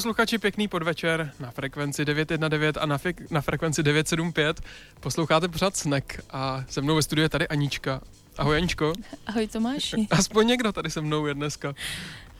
[0.00, 4.60] posluchači, pěkný podvečer na frekvenci 919 a na, fik- na frekvenci 975.
[5.00, 8.00] Posloucháte pořád Snack a se mnou ve studiu je tady Anička.
[8.38, 8.92] Ahoj Aničko.
[9.26, 9.96] Ahoj Tomáši.
[10.10, 11.74] Aspoň někdo tady se mnou je dneska.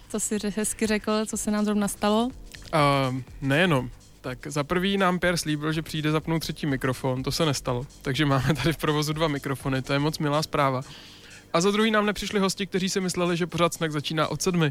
[0.08, 2.24] Co jsi hezky řekl, co se nám zrovna stalo?
[2.26, 3.90] Uh, nejenom.
[4.20, 7.86] Tak za prvý nám Pierre slíbil, že přijde zapnout třetí mikrofon, to se nestalo.
[8.02, 10.82] Takže máme tady v provozu dva mikrofony, to je moc milá zpráva.
[11.52, 14.70] A za druhý nám nepřišli hosti, kteří si mysleli, že pořád snack začíná od sedmi.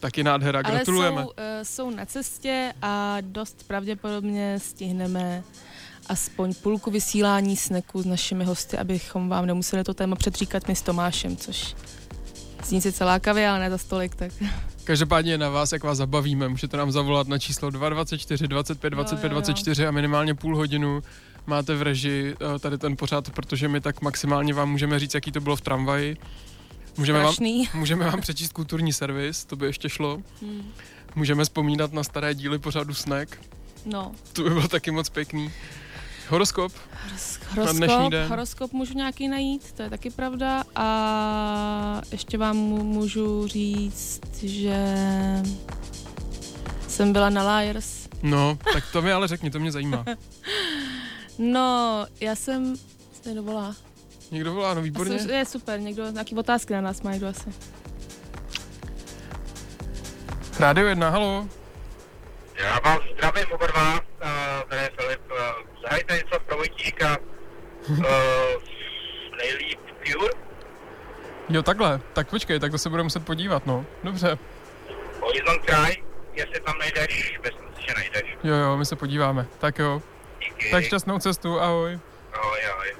[0.00, 1.16] Taky nádhera, gratulujeme.
[1.16, 5.42] Ale jsou, uh, jsou na cestě a dost pravděpodobně stihneme
[6.08, 10.82] aspoň půlku vysílání sneku s našimi hosty, abychom vám nemuseli to téma předříkat my s
[10.82, 11.76] Tomášem, což
[12.64, 14.32] zní si celákavě, ale ne za stolik, tak...
[14.84, 16.48] Každopádně na vás, jak vás zabavíme.
[16.48, 19.40] Můžete nám zavolat na číslo 224 25 25 jo, jo, jo.
[19.40, 21.02] 24 a minimálně půl hodinu
[21.46, 25.32] máte v reži uh, tady ten pořád, protože my tak maximálně vám můžeme říct, jaký
[25.32, 26.16] to bylo v tramvaji.
[26.96, 27.34] Můžeme vám,
[27.74, 30.22] můžeme vám přečíst kulturní servis, to by ještě šlo.
[30.42, 30.72] Hmm.
[31.14, 33.38] Můžeme vzpomínat na staré díly pořadu Snack.
[33.86, 34.12] No.
[34.32, 35.52] To by bylo taky moc pěkný.
[36.28, 36.72] Horoskop.
[37.02, 38.28] Horoskop, na dnešní den.
[38.28, 40.64] horoskop můžu nějaký najít, to je taky pravda.
[40.74, 44.86] A ještě vám můžu říct, že
[46.88, 48.08] jsem byla na Liars.
[48.22, 50.04] No, tak to mi ale řekni, to mě zajímá.
[51.38, 52.76] no, já jsem...
[53.22, 53.76] Se dovolá.
[54.30, 55.16] Někdo volá, no výborně.
[55.16, 57.50] Asi, je super, někdo, nějaký otázky na nás má někdo asi.
[60.60, 61.48] Rádio 1, halo.
[62.54, 64.00] Já vás zdravím oba dva, uh,
[64.68, 65.20] tady je Filip.
[65.30, 65.36] Uh,
[65.82, 67.16] zahajte něco pro Vojtíka.
[67.88, 67.98] Uh,
[69.38, 69.80] nejlíp
[70.12, 70.32] Pure.
[71.48, 72.00] Jo, takhle.
[72.12, 73.86] Tak počkej, tak to se budeme muset podívat, no.
[74.04, 74.38] Dobře.
[75.20, 75.96] Horizon Kraj,
[76.34, 78.36] jestli tam najdeš, myslím si, že najdeš.
[78.44, 79.46] Jo, jo, my se podíváme.
[79.58, 80.02] Tak jo.
[80.40, 80.70] Díky.
[80.70, 81.98] Tak šťastnou cestu, ahoj.
[82.32, 82.99] Ahoj, ahoj.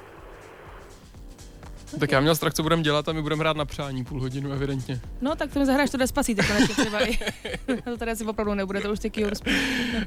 [1.99, 4.51] Tak já měl strach, co budeme dělat a my budeme hrát na přání půl hodinu,
[4.51, 5.01] evidentně.
[5.21, 7.17] No, tak to mi zahraješ to despacito konečně třeba i.
[7.83, 9.25] to tady asi opravdu nebude, to už taky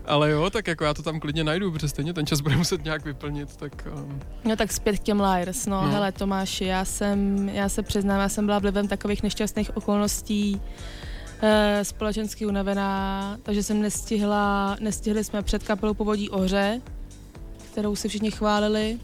[0.06, 2.84] Ale jo, tak jako já to tam klidně najdu, protože stejně ten čas bude muset
[2.84, 3.88] nějak vyplnit, tak...
[3.94, 4.20] Um...
[4.44, 5.92] No tak zpět k těm Liars, no, no.
[5.92, 10.60] hele Tomáši, já jsem, já se přiznám, já jsem byla vlivem takových nešťastných okolností
[11.42, 16.80] e, společensky unavená, takže jsem nestihla, nestihli jsme před kapelou Povodí Ohře,
[17.72, 18.98] kterou si všichni chválili,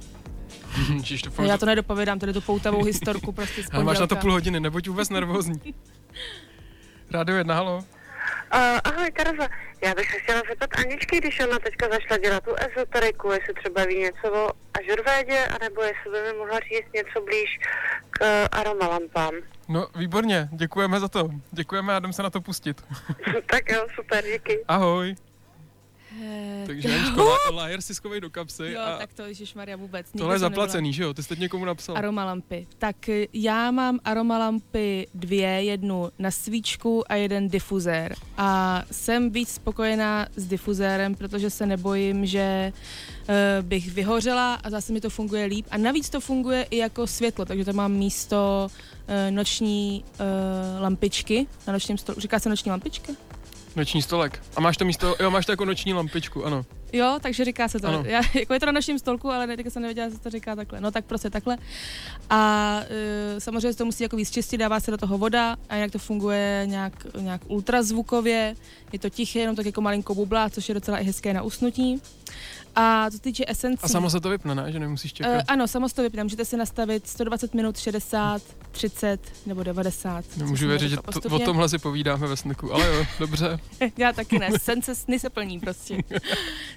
[1.37, 4.61] to Já to nedopovědám, tady tu poutavou historku prostě Ale máš na to půl hodiny,
[4.61, 5.75] nebuď vůbec nervózní.
[7.11, 7.77] Rádio jedna, halo.
[8.55, 9.49] Uh, ahoj, Tereza.
[9.83, 13.85] Já bych se chtěla zeptat Aničky, když ona teďka zašla dělat tu ezoteriku, jestli třeba
[13.85, 14.51] ví něco o
[14.81, 17.59] ažurvédě, anebo jestli by mi mohla říct něco blíž
[18.11, 19.35] k aromalampám.
[19.69, 21.29] No, výborně, děkujeme za to.
[21.51, 22.85] Děkujeme a jdem se na to pustit.
[23.51, 24.65] tak jo, super, díky.
[24.69, 25.15] Ahoj.
[26.19, 28.73] Eh, Takže Aničko, lajer si schovej do kapsy.
[28.73, 29.23] Jo, a tak to,
[29.55, 30.07] Maria vůbec.
[30.19, 31.15] Tohle je zaplacený, že jo?
[31.15, 31.97] Ty jste někomu napsal.
[31.97, 32.67] Aromalampy.
[32.79, 38.15] Tak eh, já mám aromalampy dvě, jednu na svíčku a jeden difuzér.
[38.37, 43.35] A jsem víc spokojená s difuzérem, protože se nebojím, že uh,
[43.67, 45.67] bych vyhořela a zase mi to funguje líp.
[45.71, 48.69] A navíc to funguje i jako světlo, takže to mám místo
[49.31, 52.21] noční uh, lampičky na nočním stolu.
[52.21, 53.13] Říká se noční lampička?
[53.77, 54.43] Noční stolek.
[54.57, 56.65] A máš to místo, jo, máš to jako noční lampičku, ano.
[56.93, 57.87] Jo, takže říká se to.
[57.87, 58.03] Ano.
[58.07, 60.57] Já, jako je to na nočním stolku, ale teďka jsem nevěděla, že se to říká
[60.57, 60.81] takhle.
[60.81, 61.59] No tak prostě takhle.
[62.31, 65.75] A e, samozřejmě se to musí jako víc čistit, dává se do toho voda a
[65.77, 68.57] jak to funguje nějak, nějak ultrazvukově.
[68.93, 72.03] Je to tiché, jenom tak jako malinko bubla, což je docela i hezké na usnutí.
[72.77, 73.83] A co týče esencí...
[73.83, 74.73] A samo se to vypne, ne?
[74.73, 75.35] Že nemusíš čekat?
[75.35, 76.23] Uh, ano, samo se to vypne.
[76.23, 80.25] Můžete si nastavit 120 minut, 60, 30 nebo 90.
[80.37, 83.59] Nemůžu věřit, že to, o tomhle si povídáme ve sneku, ale jo, dobře.
[83.97, 85.99] Já taky ne, sen se sny se plní prostě.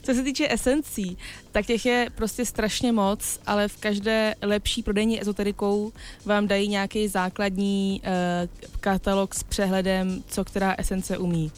[0.04, 1.18] co se týče esencí,
[1.52, 5.92] tak těch je prostě strašně moc, ale v každé lepší prodejní ezoterikou
[6.26, 11.52] vám dají nějaký základní uh, katalog s přehledem, co která esence umí.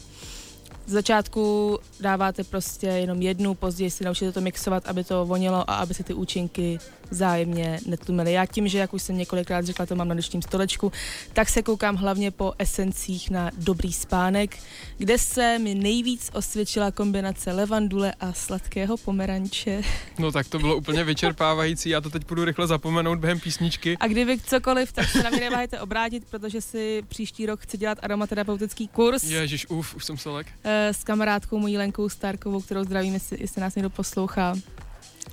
[0.86, 5.74] Z začátku dáváte prostě jenom jednu, později si naučíte to mixovat, aby to vonilo a
[5.74, 6.78] aby se ty účinky
[7.10, 8.32] vzájemně netlumily.
[8.32, 10.92] Já tím, že jak už jsem několikrát řekla, to mám na nočním stolečku,
[11.32, 14.58] tak se koukám hlavně po esencích na dobrý spánek,
[14.98, 19.82] kde se mi nejvíc osvědčila kombinace levandule a sladkého pomeranče.
[20.18, 23.96] No tak to bylo úplně vyčerpávající, já to teď budu rychle zapomenout během písničky.
[24.00, 27.98] A kdyby cokoliv, tak se na mě neváhejte obrátit, protože si příští rok chci dělat
[28.02, 29.22] aromaterapeutický kurz.
[29.22, 30.46] Ježiš, uf, už jsem se lek.
[30.64, 34.54] Eh, s kamarádkou mojí Lenkou Starkovou, kterou zdravím, jestli, jestli nás někdo poslouchá.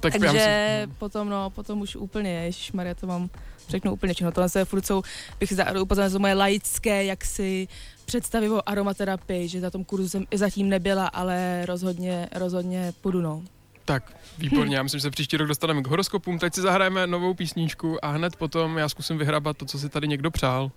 [0.03, 3.29] Tak já Takže myslím, potom, no, potom už úplně, Maria, to vám
[3.69, 4.31] řeknu úplně všechno.
[4.31, 5.03] Tohle se furt jsou,
[5.39, 7.67] bych za, upozornila, to moje laické, jak si
[8.05, 13.21] představy o aromaterapii, že za tom kurzu jsem i zatím nebyla, ale rozhodně, rozhodně půjdu,
[13.21, 13.43] no.
[13.85, 16.39] tak, výborně, já myslím, že se příští rok dostaneme k horoskopům.
[16.39, 20.07] Teď si zahrajeme novou písničku a hned potom já zkusím vyhrabat to, co si tady
[20.07, 20.71] někdo přál.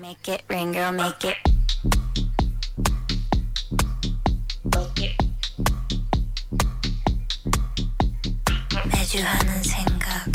[0.00, 1.56] Make it rain, girl, make it.
[4.98, 5.15] 매
[9.05, 10.25] 주 하는 생각.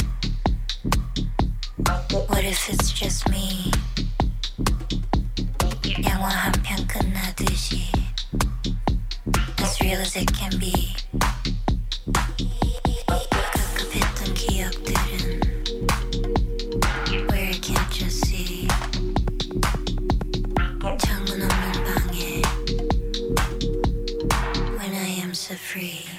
[2.29, 3.71] What if it's just me?
[6.05, 7.91] 영화 한 편 끝나듯이.
[9.59, 10.95] As real as it can be.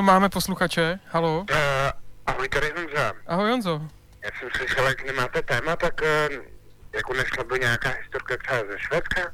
[0.00, 1.40] Ono máme posluchače, halo.
[1.50, 1.56] Uh,
[2.26, 3.12] ahoj, tady Honza.
[3.26, 3.82] Ahoj Honzo.
[4.24, 6.36] Já jsem slyšel, jak nemáte téma, tak uh,
[6.92, 9.32] jako nešla by nějaká historka třeba ze Švédska?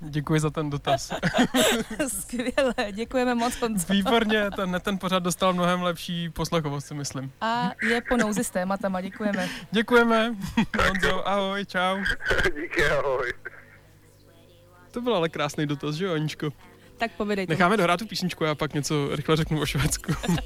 [0.00, 1.12] Děkuji za ten dotaz.
[2.20, 3.92] Skvěle, děkujeme moc, Honzo.
[3.92, 7.32] Výborně, ten, ten pořad dostal mnohem lepší poslechovost, si myslím.
[7.40, 9.48] A je po nouzi s tématama, děkujeme.
[9.70, 10.34] Děkujeme.
[10.86, 11.98] Honzo, ahoj, čau.
[12.62, 13.32] Díky, ahoj.
[14.90, 16.50] To byl ale krásný dotaz, že jo, Aničko?
[17.00, 17.52] Tak povědejte.
[17.52, 20.12] Necháme dohrát tu písničku, já pak něco rychle řeknu o Švédsku.
[20.22, 20.38] Make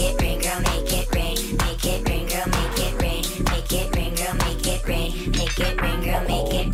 [0.00, 1.56] it rain, girl, make it rain.
[1.56, 3.24] Make it rain, girl, make it rain.
[3.44, 3.96] Make it
[5.80, 6.73] rain, girl, make it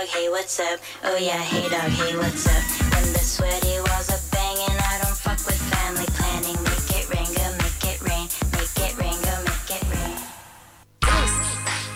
[0.00, 0.80] dog, hey what's up?
[1.04, 2.62] Oh yeah, hey dog, hey what's up?
[2.92, 6.56] When the sweaty walls are banging, I don't fuck with family planning.
[6.64, 8.26] Make it rain, go make it rain.
[8.56, 10.16] Make it rain, go make it rain.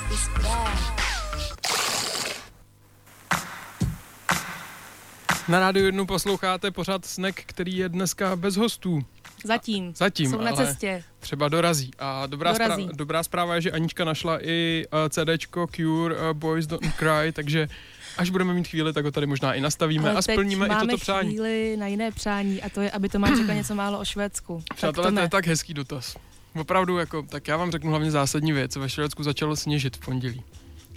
[0.09, 0.79] This is bad.
[5.49, 9.05] Na rádiu jednu posloucháte pořád Snack, který je dneska bez hostů.
[9.45, 9.93] Zatím.
[9.97, 11.05] Zatím, Jsou na ale cestě.
[11.21, 11.91] třeba dorazí.
[11.99, 12.83] A dobrá, Dorazí.
[12.83, 17.33] Zpráva, dobrá zpráva je, že Anička našla i uh, CDčko Cure uh, Boys Don't Cry,
[17.33, 17.69] takže
[18.19, 20.97] až budeme mít chvíli, tak ho tady možná i nastavíme Ale a splníme i toto
[20.97, 21.29] přání.
[21.29, 24.63] chvíli na jiné přání a to je, aby Tomáš řekla něco málo o Švédsku.
[24.77, 26.17] Přátelé, to je tak hezký dotaz.
[26.61, 28.77] Opravdu, jako, tak já vám řeknu hlavně zásadní věc.
[28.77, 30.43] Ve Švédsku začalo sněžit v pondělí.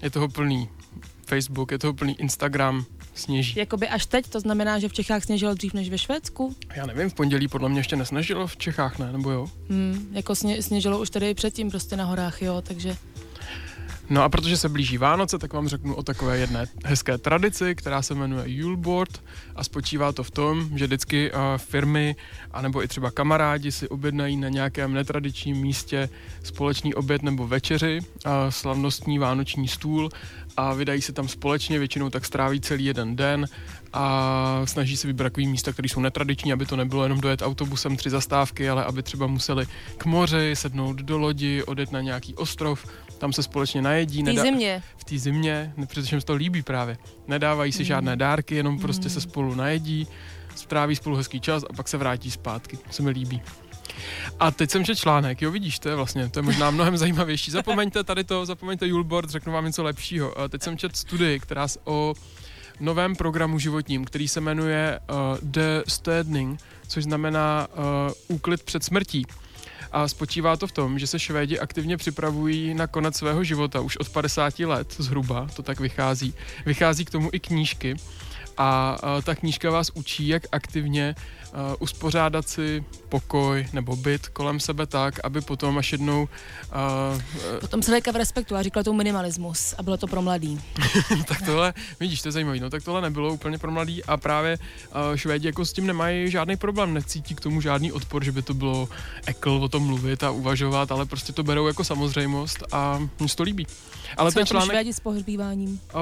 [0.02, 0.70] Je toho plný
[1.28, 3.60] Facebook, je toho plný Instagram, sněží.
[3.60, 6.56] Jakoby až teď, to znamená, že v Čechách sněžilo dřív než ve Švédsku?
[6.76, 9.12] Já nevím, v pondělí podle mě ještě nesnažilo v Čechách, ne?
[9.12, 9.48] Nebo jo?
[9.70, 12.96] Hmm, jako sně, sněžilo už tady předtím prostě na horách, jo, takže
[14.10, 18.02] No a protože se blíží Vánoce, tak vám řeknu o takové jedné hezké tradici, která
[18.02, 19.24] se jmenuje Juleboard
[19.56, 22.16] a spočívá to v tom, že vždycky uh, firmy
[22.52, 26.10] anebo i třeba kamarádi si objednají na nějakém netradičním místě
[26.44, 30.10] společný oběd nebo večeři, uh, slavnostní vánoční stůl
[30.58, 33.46] a vydají se tam společně, většinou tak stráví celý jeden den
[33.94, 37.98] a snaží se vybrat takový místa, které jsou netradiční, aby to nebylo jenom dojet autobusem
[37.98, 42.86] tři zastávky, ale aby třeba museli k moři, sednout do lodi, odjet na nějaký ostrov,
[43.18, 44.22] tam se společně najedí.
[44.24, 44.84] v té zimě.
[44.98, 46.98] v té zimě, protože jim to líbí právě.
[47.28, 50.08] Nedávají si žádné dárky, jenom prostě se spolu najedí,
[50.56, 52.78] stráví spolu hezký čas a pak se vrátí zpátky.
[52.78, 53.42] To se mi líbí.
[54.40, 57.52] A teď jsem četl článek, jo vidíš, to je vlastně, to je možná mnohem zajímavější.
[57.52, 60.40] Zapomeňte tady to, zapomeňte Julbord, řeknu vám něco lepšího.
[60.40, 62.14] A teď jsem četl studii, která s- o
[62.80, 67.68] novém programu životním, který se jmenuje uh, The Stedning, což znamená
[68.28, 69.26] uh, úklid před smrtí.
[69.98, 73.98] A spočívá to v tom, že se Švédi aktivně připravují na konec svého života už
[73.98, 76.34] od 50 let zhruba, to tak vychází.
[76.66, 77.96] Vychází k tomu i knížky.
[78.58, 81.16] A ta knížka vás učí, jak aktivně
[81.54, 87.22] uh, uspořádat si pokoj nebo byt kolem sebe tak, aby potom až jednou uh,
[87.60, 90.62] Potom člověka v respektu a říkala to minimalismus a bylo to pro mladý.
[91.28, 94.58] tak tohle, vidíš, to je zajímavé, no tak tohle nebylo úplně pro mladý a právě
[94.58, 98.42] uh, Švédi jako s tím nemají žádný problém, necítí k tomu žádný odpor, že by
[98.42, 98.90] to bylo
[99.26, 103.36] ekl o tom mluvit a uvažovat, ale prostě to berou jako samozřejmost a mně se
[103.36, 103.68] to líbí.
[104.18, 105.80] Ale Co ten článek, Švédi s pohřbíváním?
[105.94, 106.00] uh,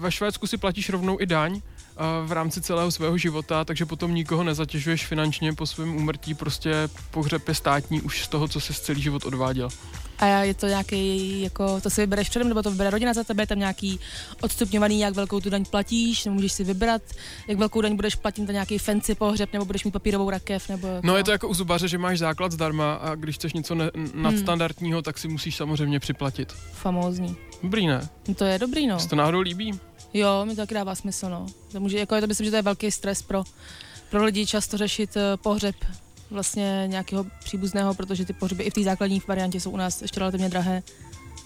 [0.00, 1.60] ve Švédsku si platíš rovnou i daň,
[2.26, 7.48] v rámci celého svého života, takže potom nikoho nezatěžuješ finančně po svém úmrtí, prostě pohřeb
[7.48, 9.68] je státní už z toho, co se celý život odváděl.
[10.18, 13.42] A je to nějaký, jako, to si vybereš předem, nebo to vybere rodina za tebe,
[13.42, 14.00] je tam nějaký
[14.40, 17.02] odstupňovaný, jak velkou tu daň platíš, nebo můžeš si vybrat,
[17.48, 20.86] jak velkou daň budeš platit na nějaký fancy pohřeb, nebo budeš mít papírovou rakev, nebo
[20.86, 23.74] jako, No je to jako u zubaře, že máš základ zdarma a když chceš něco
[23.74, 26.52] ne- nadstandardního, tak si musíš samozřejmě připlatit.
[26.72, 27.36] famózní.
[27.62, 28.08] Dobrý, ne?
[28.28, 29.00] No to je dobrý, no.
[29.00, 29.80] Se to náhodou líbí?
[30.14, 31.46] Jo, mi to taky dává smysl, no.
[31.72, 33.44] To může, jako, to myslím, že to je velký stres pro,
[34.10, 35.74] pro lidi často řešit uh, pohřeb
[36.30, 40.20] vlastně nějakého příbuzného, protože ty pohřeby i v té základní variantě jsou u nás ještě
[40.20, 40.82] relativně drahé.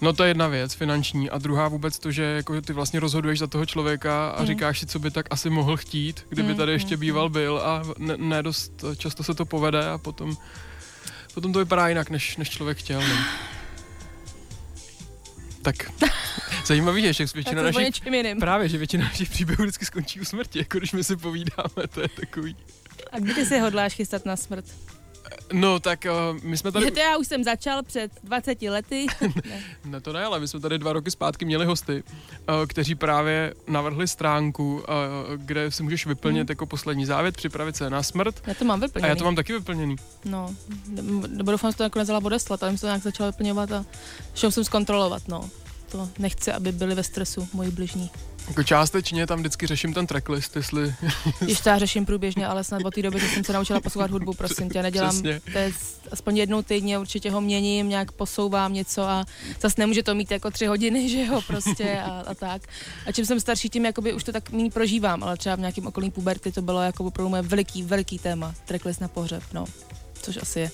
[0.01, 1.29] No to je jedna věc, finanční.
[1.29, 4.47] A druhá vůbec to, že jako ty vlastně rozhoduješ za toho člověka a Hmm.
[4.47, 7.57] říkáš si, co by tak asi mohl chtít, kdyby Hmm, tady ještě hmm, býval byl
[7.57, 10.37] a ne, ne dost často se to povede a potom,
[11.33, 13.01] potom to vypadá jinak, než, než člověk chtěl.
[13.01, 13.15] No.
[15.61, 15.75] Tak
[16.67, 18.39] zajímavý je, že Tak většina je o našich.
[18.39, 22.01] Právě, že většina našich příběhů vždycky skončí u smrti, jako když my si povídáme, to
[22.01, 22.55] je takový.
[23.11, 24.65] A kdy ty si hodláš chystat na smrt?
[25.53, 29.05] No tak uh, my jsme tady, Že to já už jsem začal před 20 lety.
[29.85, 33.53] ne to ne, ale my jsme tady dva roky zpátky měli hosty, uh, kteří právě
[33.67, 34.83] navrhli stránku, uh,
[35.35, 38.43] kde si můžeš vyplnit jako poslední závět, připravit se na smrt.
[38.47, 39.09] Já to mám A vyplněný.
[39.09, 39.95] já to mám taky vyplněný.
[40.25, 40.55] No,
[41.27, 43.85] nebo doufám, že to nakonec dala odeslat, ale jsem to nějak začala vyplňovat a
[44.35, 45.49] šel jsem zkontrolovat, no.
[45.91, 48.09] To nechci, aby byli ve stresu moji bližní.
[48.47, 50.95] Jako částečně tam vždycky řeším ten tracklist, jestli
[51.39, 54.11] Když to já řeším průběžně, ale snad od té doby, že jsem se naučila poslouchat
[54.11, 55.41] hudbu, prosím tě, nedělám, Přesně.
[55.51, 55.71] to je
[56.11, 59.25] aspoň jednou týdně, určitě ho měním, nějak posouvám něco a
[59.61, 62.61] zase nemůže to mít jako tři hodiny, že jo, prostě a, a tak.
[63.05, 65.87] A čím jsem starší, tím jakoby už to tak méně prožívám, ale třeba v nějakém
[65.87, 69.65] okolí puberty to bylo jako opravdu moje veliký, veliký téma, tracklist na pohřeb, no,
[70.21, 70.71] což asi je,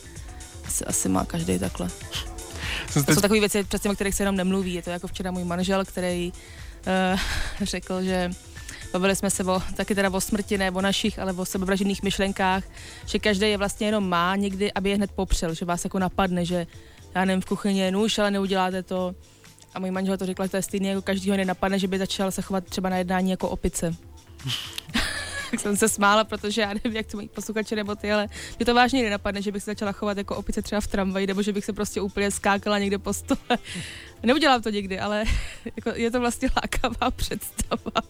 [0.65, 1.89] asi, asi má každý takhle.
[2.93, 4.73] To teď, jsou takové věci, přesně o kterých se jenom nemluví.
[4.73, 6.31] Je to jako včera můj manžel, který
[7.13, 7.19] uh,
[7.61, 8.31] řekl, že
[8.93, 12.63] bavili jsme se o, taky teda o smrti, ne o našich, ale o sebevražedných myšlenkách,
[13.05, 16.45] že každý je vlastně jenom má někdy, aby je hned popřel, že vás jako napadne,
[16.45, 16.67] že
[17.15, 19.15] já nevím, v kuchyni je nůž, ale neuděláte to.
[19.73, 22.31] A můj manžel to řekl, že to je stejný, jako každýho nenapadne, že by začal
[22.31, 23.95] se chovat třeba na jednání jako opice.
[25.53, 28.27] tak jsem se smála, protože já nevím, jak to mají posluchači nebo ty, ale
[28.60, 31.41] mě to vážně nenapadne, že bych se začala chovat jako opice třeba v tramvaji, nebo
[31.41, 33.57] že bych se prostě úplně skákala někde po stole.
[34.24, 35.24] Neudělám to nikdy, ale
[35.75, 38.01] jako je to vlastně lákavá představa.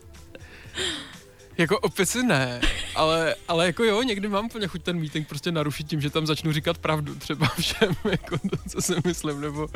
[1.58, 2.62] Jako opici ne,
[2.96, 6.28] ale, ale jako jo, někdy mám plně chuť ten meeting prostě narušit tím, že tam
[6.28, 9.68] začnu říkat pravdu třeba všem, jako to, co si myslím, nebo,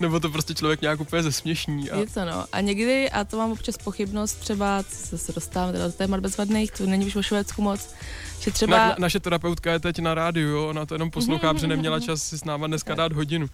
[0.00, 1.90] nebo to prostě člověk nějak úplně zesměšní.
[1.90, 2.44] A, Je to no.
[2.52, 6.70] A někdy, a to mám občas pochybnost, třeba, co se dostávám teda do témat bezvadných,
[6.70, 7.94] to není už o Švédsku moc,
[8.40, 8.76] že třeba...
[8.88, 12.22] Na, naše terapeutka je teď na rádiu, jo, ona to jenom poslouchá, protože neměla čas
[12.22, 13.46] si s náma dneska dát hodinu.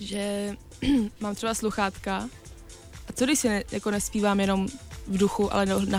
[0.00, 0.52] že
[1.20, 2.28] mám třeba sluchátka
[3.08, 4.68] a co když si ne, jako nespívám jenom
[5.08, 5.98] v duchu, ale na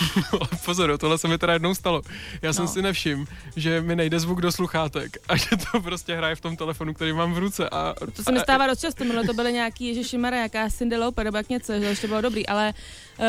[0.64, 2.02] pozor, tohle se mi teda jednou stalo.
[2.42, 2.70] Já jsem No.
[2.70, 3.24] si nevšiml,
[3.56, 7.12] že mi nejde zvuk do sluchátek a že to prostě hraje v tom telefonu, který
[7.12, 7.68] mám v ruce.
[7.68, 11.24] A, To se mi stává dost často, minule to byly nějaký Ježišimara, jaká Cindy Lauper,
[11.24, 12.74] nebo jak něco, že to ještě bylo dobrý, ale
[13.18, 13.24] uh,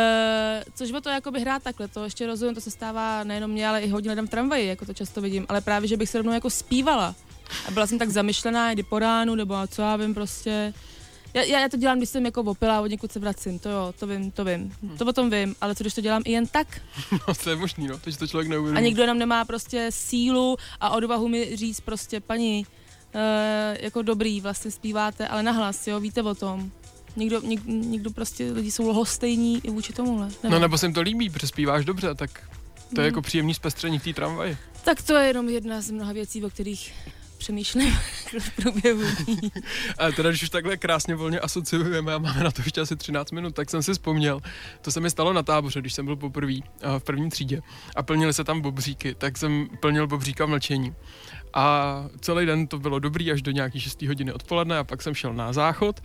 [0.75, 3.81] což bylo to jakoby hrát takhle, to ještě rozumím, to se stává nejenom mě, ale
[3.81, 6.33] i hodně lidem v tramvaji, jako to často vidím, ale právě, že bych se rovnou
[6.33, 7.15] jako zpívala
[7.67, 10.73] a byla jsem tak zamyšlená, kdy po ránu, nebo co já vím prostě,
[11.33, 13.69] já, já, já to dělám, když jsem jako opila a od někud se vracím, to
[13.69, 16.31] jo, to vím, to vím, to o tom vím, ale co když to dělám i
[16.31, 18.85] jen tak No, to je možný, no, to, to člověk a neuvědomí.
[18.85, 22.65] někdo jenom nemá prostě sílu a odvahu mi říct prostě, paní,
[23.15, 23.21] uh,
[23.79, 26.71] jako dobrý, vlastně zpíváte, ale nahlas, jo, víte o tom.
[27.15, 30.25] Někdo, něk, někdo prostě, lidi jsou lhostejní i vůči tomuhle.
[30.27, 30.61] No Nevím.
[30.61, 32.29] nebo se jim to líbí, protože zpíváš dobře, tak
[32.95, 33.11] to je Mm.
[33.13, 34.57] jako příjemný zpestření v té tramvaji.
[34.83, 36.93] Tak to je jenom jedna z mnoha věcí, o kterých
[37.43, 37.91] přemýšlím
[38.39, 39.51] v průběhu dní.
[39.97, 43.31] A teda, když už takhle krásně volně asociujeme a máme na to ještě asi 13
[43.31, 44.41] minut, tak jsem si vzpomněl,
[44.81, 47.61] to se mi stalo na táboře, když jsem byl poprvé eh, v první třídě
[47.95, 50.95] a plnili se tam bobříky, tak jsem plnil bobříka mlčení.
[51.53, 55.13] A celý den to bylo dobrý až do nějaký 6 hodiny odpoledne a pak jsem
[55.13, 56.01] šel na záchod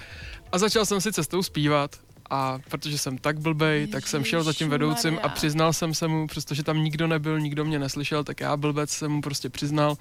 [0.53, 1.97] a začal jsem si cestou zpívat
[2.31, 5.35] a protože jsem tak blbej, tak jsem šel za tím vedoucím a Ježišmarja.
[5.35, 9.13] přiznal jsem se mu, přestože tam nikdo nebyl, nikdo mě neslyšel, tak já blbec jsem
[9.13, 9.97] mu prostě přiznal,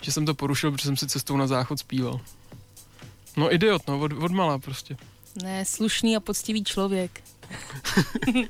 [0.00, 2.20] že jsem to porušil, protože jsem si cestou na záchod zpíval.
[3.36, 4.96] No idiot, no, od, od malá prostě.
[5.42, 7.22] Ne, slušný a poctivý člověk.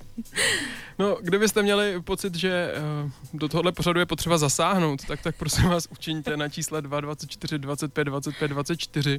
[0.98, 2.72] No, kdybyste měli pocit, že
[3.04, 7.00] uh, do tohohle pořadu je potřeba zasáhnout, tak tak prosím vás učiňte na čísle 2,
[7.00, 9.18] 24, 25, 25, 24.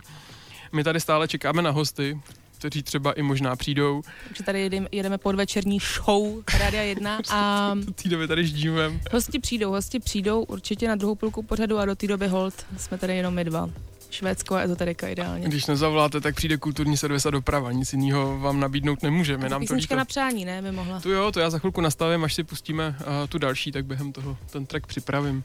[0.71, 2.19] My tady stále čekáme na hosty,
[2.57, 4.01] kteří třeba i možná přijdou.
[4.27, 8.99] Takže tady jedeme, jedeme podvečerní show Rádia 1 a Do té doby tady ždívem.
[9.11, 12.97] hosti přijdou, hosti přijdou určitě na druhou půlku pořadu a do té doby hold jsme
[12.97, 13.69] tady jenom my dva.
[14.09, 15.47] Švédsko a ezoterika ideálně.
[15.47, 17.71] Když nezavoláte, tak přijde kulturní servis a doprava.
[17.71, 19.49] Nic jiného vám nabídnout nemůžeme.
[19.49, 19.95] Nám to líto.
[19.95, 20.99] na přání, ne, by mohla.
[20.99, 24.11] Tu jo, to já za chvilku nastavím, až si pustíme uh, tu další, tak během
[24.11, 25.43] toho ten track připravím.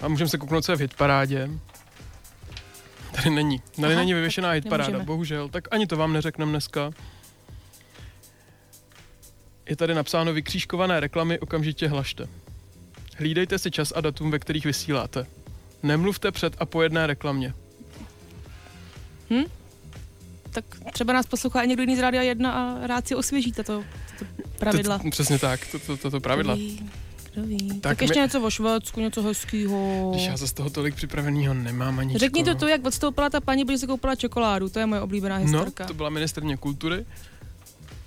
[0.00, 1.50] A můžeme se kouknout, co je v hitparádě.
[3.14, 3.58] Tady není.
[3.58, 5.06] Tady Aha, není vyvěšená hitparáda, nemůžeme.
[5.06, 5.48] bohužel.
[5.48, 6.90] Tak ani to vám neřekneme dneska.
[9.68, 12.26] Je tady napsáno vykřížkované reklamy, okamžitě hlašte.
[13.16, 15.26] Hlídejte si čas a datum, ve kterých vysíláte.
[15.82, 17.54] Nemluvte před a po jedné reklamě.
[20.50, 23.84] Tak třeba nás poslouchá i někdo jiný z Rádia 1 a rád si osvěží tato,
[24.18, 24.98] tato pravidla.
[24.98, 26.54] To, přesně tak, to, to, to, to pravidla.
[26.54, 26.90] Ví,
[27.34, 27.68] kdo ví.
[27.68, 30.10] Tak, Tak ještě my- něco o Švédsku, něco hezkýho.
[30.14, 33.64] Když já zase toho tolik připraveného nemám ani Řekni to tu, jak odstoupila ta paní,
[33.64, 35.84] protože se koupila čokoládu, to je moje oblíbená historka.
[35.84, 37.06] No, to byla ministrně kultury.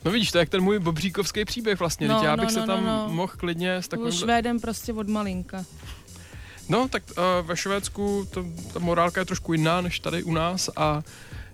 [0.05, 2.53] No vidíš, to je jak ten můj bobříkovský příběh vlastně, No, no, já no, bych
[2.53, 3.13] se no, tam no, no.
[3.13, 4.11] mohl klidně s takovým...
[4.11, 5.65] Švédem prostě od malinka.
[6.69, 10.69] No, tak uh, ve Švédsku to, ta morálka je trošku jiná než tady u nás
[10.75, 11.01] a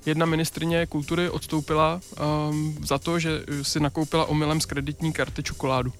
[0.05, 2.01] jedna ministrině kultury odstoupila
[2.49, 3.29] um, za to, že
[3.62, 5.93] si nakoupila omylem z kreditní karty čokoládu.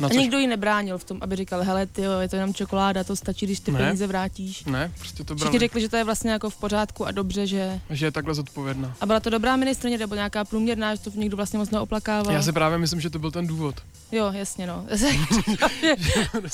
[0.00, 0.18] Na A což...
[0.18, 3.46] nikdo jí nebránil v tom, aby říkal, hele, ty je to jenom čokoláda, to stačí,
[3.46, 3.78] když ty Ne.
[3.78, 4.64] peníze vrátíš.
[4.64, 7.46] Ne, prostě to Všichni brali, řekli, že to je vlastně jako v pořádku a dobře,
[7.46, 7.80] že...
[7.90, 8.96] že je takhle zodpovědná.
[9.00, 12.34] A byla to dobrá ministrině, nebo nějaká průměrná, že to někdo vlastně moc neoplakával?
[12.34, 13.74] Já si právě myslím, že to byl ten důvod.
[14.12, 14.86] Jo, jasně, no.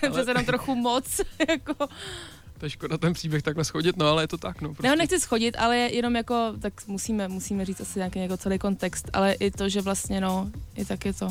[0.12, 1.74] Přece jenom trochu moc, jako...
[2.58, 4.68] To je škoda ten příběh takhle schodit, no ale je to tak, no.
[4.68, 4.86] Prostě.
[4.86, 8.58] Já ho nechci schodit, ale jenom jako, tak musíme, musíme říct asi nějaký jako celý
[8.58, 11.28] kontext, ale i to, že vlastně, no, i tak je to.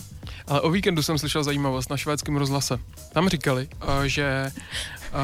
[0.48, 2.80] Ale o víkendu jsem slyšel zajímavost na švédském rozhlase.
[3.14, 4.54] Tam říkali, eh, že eh,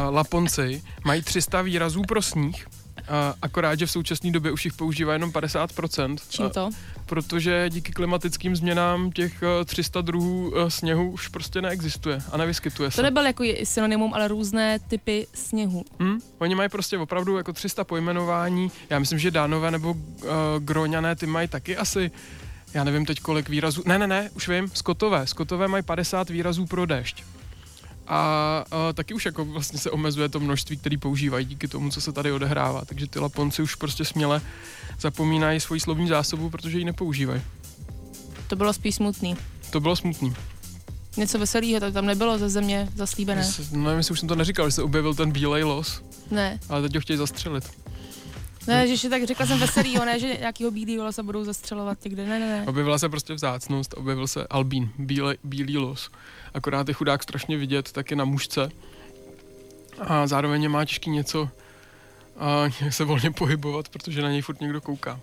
[0.10, 2.68] Laponci mají 300 výrazů pro sníh,
[3.10, 6.18] a akorát, že v současné době už jich používá jenom 50%.
[6.30, 6.70] Čím a- to?
[7.06, 12.92] Protože díky klimatickým změnám těch eh, 300 druhů eh, sněhu už prostě neexistuje a nevyskytuje
[12.92, 12.96] se.
[12.96, 15.84] To nebyl jako synonymum, ale různé typy sněhu.
[16.00, 16.20] Hm?
[16.38, 18.72] Oni mají prostě opravdu jako 300 pojmenování.
[18.90, 22.12] Já myslím, že Dánové nebo uh, Groňané ty mají taky asi,
[22.74, 23.84] já nevím teď kolik výrazů.
[23.86, 25.28] Ne, ne, ne, už vím, Skotové.
[25.28, 27.24] Skotové mají 50 výrazů pro déšť.
[28.08, 32.02] A uh, taky už jako vlastně se omezuje to množství, který používají díky tomu, co
[32.02, 32.86] se tady odehrává.
[32.86, 34.42] Takže ty Laponci už prostě směle
[35.00, 37.42] zapomínají svoji slovní zásobu, protože ji nepoužívají.
[38.48, 39.38] To bylo spíš smutný.
[39.70, 40.34] To bylo smutný.
[41.18, 43.50] Něco veselého, to tam nebylo ze země zaslíbené.
[43.72, 46.60] No, nevím, jestli už jsem to neříkal, že se objevil ten bílej los, Ne.
[46.70, 47.83] ale teď ho chtějí zastřelit.
[48.68, 52.40] Ne, že tak řekla jsem veselýho, ne, že nějakýho bílýho losa budou zastřelovat někde, ne,
[52.40, 52.68] ne, ne.
[52.68, 56.10] Objevila se prostě vzácnost, objevil se albín, bíle, bílý los.
[56.54, 58.70] Akorát je chudák strašně vidět taky na mužce.
[60.00, 61.50] A zároveň má těžký něco
[62.40, 65.20] a se volně pohybovat, protože na něj furt někdo kouká.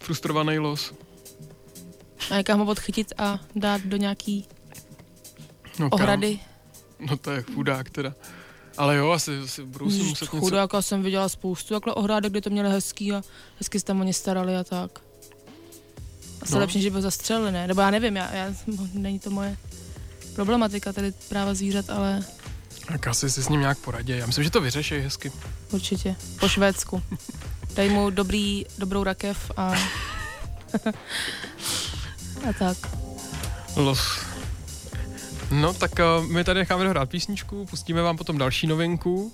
[0.00, 0.94] Frustrovaný los.
[2.30, 4.46] A někam ho odchytit a dát do nějaký
[5.78, 6.00] No, kam?
[6.00, 6.38] ohrady.
[7.00, 8.14] No to je chudák teda.
[8.76, 10.40] Ale jo, asi, asi budou si muset něco...
[10.46, 13.22] Chudáka jsem viděla spoustu takhle ohrádek, kde to měli hezký a
[13.58, 14.90] hezky se tam o ně starali a tak.
[16.42, 16.58] Asi No.
[16.60, 17.66] lepší, že by ho zastřelili, ne?
[17.68, 18.54] Nebo já nevím, já, já,
[18.92, 19.56] není to moje
[20.34, 22.24] problematika, tady práva zvířat, ale
[22.86, 24.12] Tak asi si s ním nějak poradí.
[24.12, 25.32] Já myslím, že to vyřeší hezky.
[25.70, 26.16] určitě.
[26.40, 27.02] Po Švédsku.
[27.74, 29.72] Dej mu dobrý, dobrou rakev a...
[32.48, 32.76] a tak.
[33.76, 34.00] Los.
[35.52, 39.32] No tak uh, my tady necháme dohrát písničku, pustíme vám potom další novinku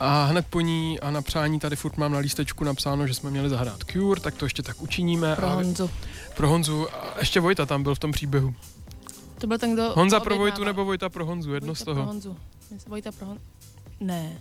[0.00, 3.30] a hned po ní a na přání tady furt mám na lístečku napsáno, že jsme
[3.30, 5.36] měli zahrát Cure, tak to ještě tak učiníme.
[5.36, 5.90] Pro a Honzu.
[6.36, 6.94] pro Honzu.
[6.94, 8.54] A ještě Vojta tam byl v tom příběhu.
[9.38, 11.94] To byl ten, kdo Honza pro Vojtu nebo Vojta pro Honzu, jedno z Vojta Pro
[11.94, 12.06] toho.
[12.06, 12.36] Honzu.
[12.88, 13.42] Vojta pro Honzu.
[14.00, 14.38] Ne.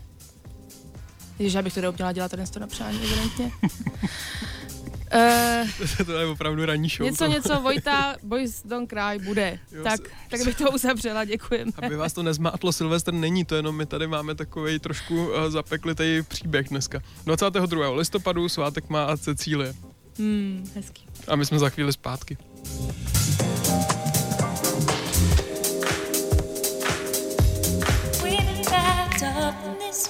[1.39, 3.51] Ježiš, já bych to neuměla dělat ten to na přání, evidentně.
[5.13, 7.05] uh, to je opravdu ranní show.
[7.05, 7.31] něco, to.
[7.31, 9.59] něco, Vojta, Boys Don't Cry bude.
[9.71, 11.71] Jo, tak, se- tak bych to uzavřela, děkujeme.
[11.81, 16.21] Aby vás to nezmátlo, Silvestr není to, jenom my tady máme takový trošku uh, zapeklitý
[16.27, 17.01] příběh dneska.
[17.25, 17.91] 22.
[17.91, 19.73] listopadu svátek má Cecílie.
[20.17, 21.05] Hmm, hezký.
[21.27, 22.37] A my jsme za chvíli zpátky.
[28.23, 28.61] We've
[29.25, 30.09] up this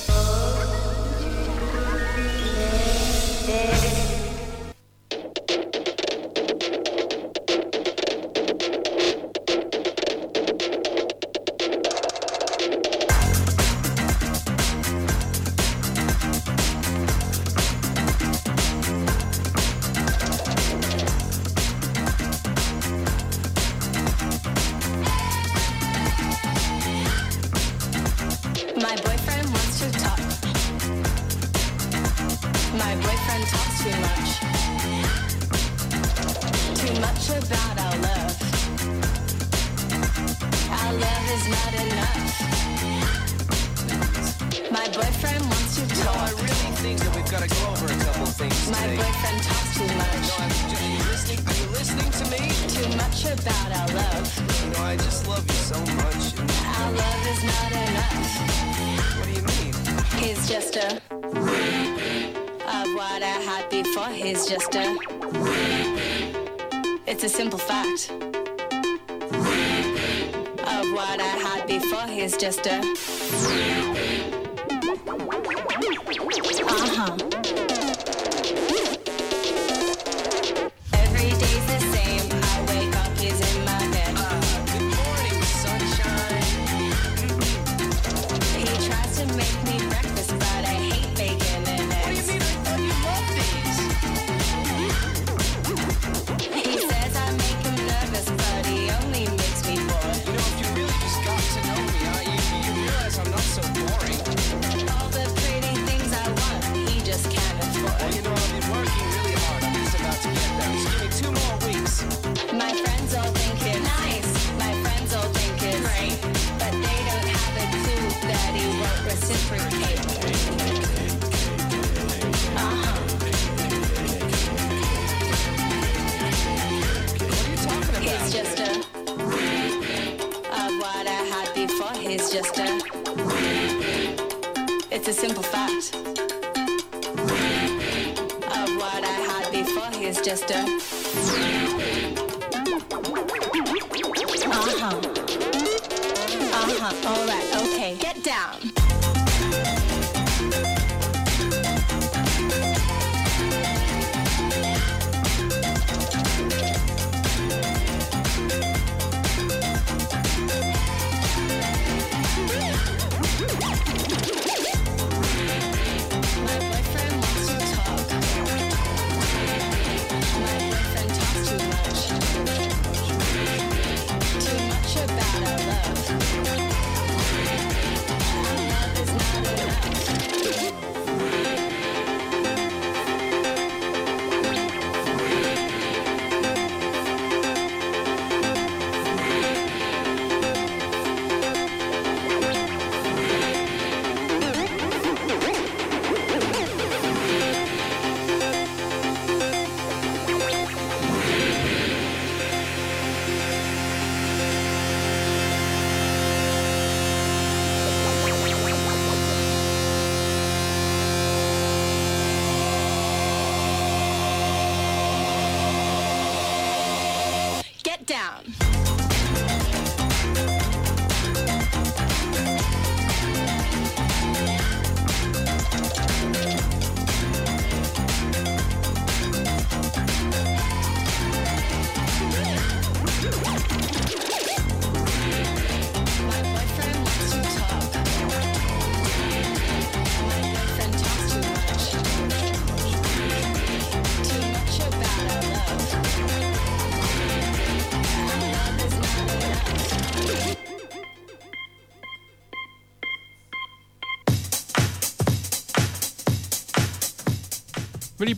[46.81, 48.97] things and we've got to go over a couple things My today.
[48.97, 50.17] boyfriend talks too much.
[50.25, 52.41] No, I'm, are, you listening, are you listening to me?
[52.73, 54.25] Too much about our love.
[54.63, 56.33] You know, I just love you so much.
[56.79, 58.33] Our love is not enough.
[59.17, 59.73] What do you mean?
[60.17, 60.99] He's just a...
[61.11, 62.35] Repeat.
[62.65, 64.97] Of what I had before, he's just a...
[65.21, 66.35] Repeat.
[67.05, 68.11] It's a simple fact.
[69.29, 69.85] Repeat.
[70.65, 72.79] Of what I had before, he's just a...
[72.79, 74.31] Repeat.
[76.31, 77.40] 拔塔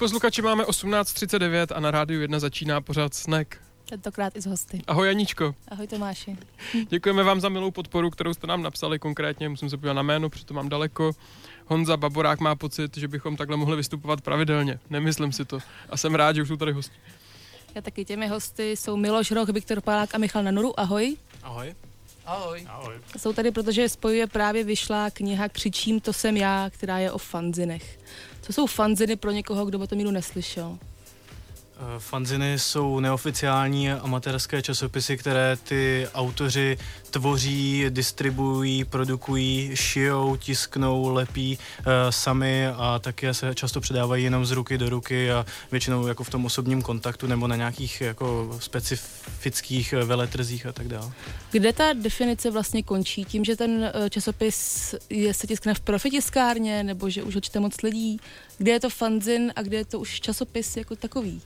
[0.03, 3.55] posluchači, máme 18.39 a na rádiu 1 začíná pořád Snack.
[3.85, 4.81] Tentokrát i z hosty.
[4.87, 5.55] Ahoj Janičko.
[5.67, 6.37] Ahoj Tomáši.
[6.89, 10.29] Děkujeme vám za milou podporu, kterou jste nám napsali konkrétně, musím se podívat na jméno,
[10.29, 11.11] protože to mám daleko.
[11.65, 14.79] Honza Baborák má pocit, že bychom takhle mohli vystupovat pravidelně.
[14.89, 15.59] Nemyslím si to.
[15.89, 16.95] A jsem rád, že už jsou tady hosti.
[17.75, 20.79] Já taky těmi hosty jsou Miloš Roch, Viktor Palák a Michal Nanuru.
[20.79, 21.15] Ahoj.
[21.43, 21.75] Ahoj.
[22.25, 22.65] Ahoj.
[22.69, 22.95] Ahoj.
[23.17, 27.99] Jsou tady, protože spojuje právě vyšla kniha Křičím, to jsem já, která je o fanzinech.
[28.43, 30.77] Co jsou fanziny pro někoho, kdo o tom nikdo neslyšel?
[31.77, 36.77] Eh, Fanziny jsou neoficiální amatérské časopisy, které ty autoři
[37.13, 44.51] tvoří, distribuují, produkují, šijou, tisknou, lepí uh, sami a také se často předávají jenom z
[44.51, 49.93] ruky do ruky a většinou jako v tom osobním kontaktu nebo na nějakých jako specifických
[49.93, 51.11] eh, veletrzích a tak dále.
[51.51, 53.25] Kde ta definice vlastně končí?
[53.25, 57.59] Tím, že ten eh, časopis je, se tiskne v profitiskárně, nebo že už ho čte
[57.59, 58.19] moc lidí?
[58.57, 61.41] Kde je to fanzin a kde je to už časopis jako takový?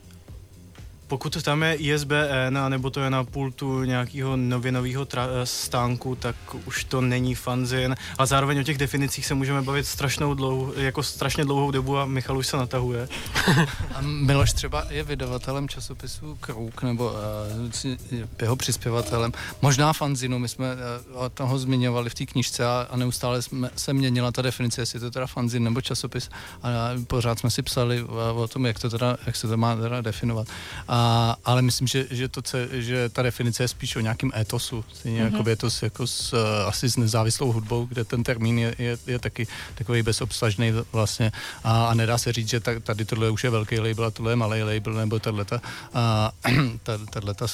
[1.07, 6.35] Pokud tam je ISBN, nebo to je na pultu nějakého novinového tra- eh, stánku, tak
[6.65, 7.95] už to není fanzin.
[8.17, 12.05] A zároveň o těch definicích se můžeme bavit strašnou dlouhou, jako strašně dlouhou dobu a
[12.05, 13.07] Michal už se natahuje.
[13.95, 17.95] A Miloš třeba je vydavatelem časopisu Krouk, nebo uh,
[18.41, 19.31] jeho přispěvatelem.
[19.61, 23.93] Možná fanzinu, my jsme uh, toho zmiňovali v té knižce a, a neustále jsme, se
[23.93, 26.29] měnila ta definice, jestli to teda fanzin nebo časopis.
[26.63, 26.69] A
[27.07, 28.09] pořád jsme si psali uh,
[28.41, 30.47] o tom, jak, to teda, jak se to má teda definovat.
[30.87, 30.96] A,
[31.45, 34.85] ale myslím, že, že, to, že ta definice je spíš o nějakém etosu.
[34.93, 35.37] Stejně mm-hmm.
[35.37, 39.19] jako etos jako s, uh, asi s nezávislou hudbou, kde ten termín je, je, je
[39.19, 41.31] taky takový bezobsažný vlastně.
[41.63, 44.31] A, a nedá se říct, že ta, tady tohle už je velký label a tohle
[44.31, 45.59] je malý label, nebo tato,
[45.93, 46.31] a,
[46.83, 47.47] tato,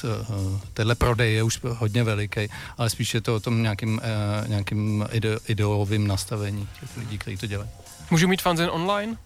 [0.73, 4.01] tenhle prodej je už hodně veliký, ale spíš je to o tom nějakým,
[4.43, 7.69] uh, nějakým ide, ideovým nastavení těch lidí, kteří to dělají.
[8.11, 9.17] Můžu mít fanzin online?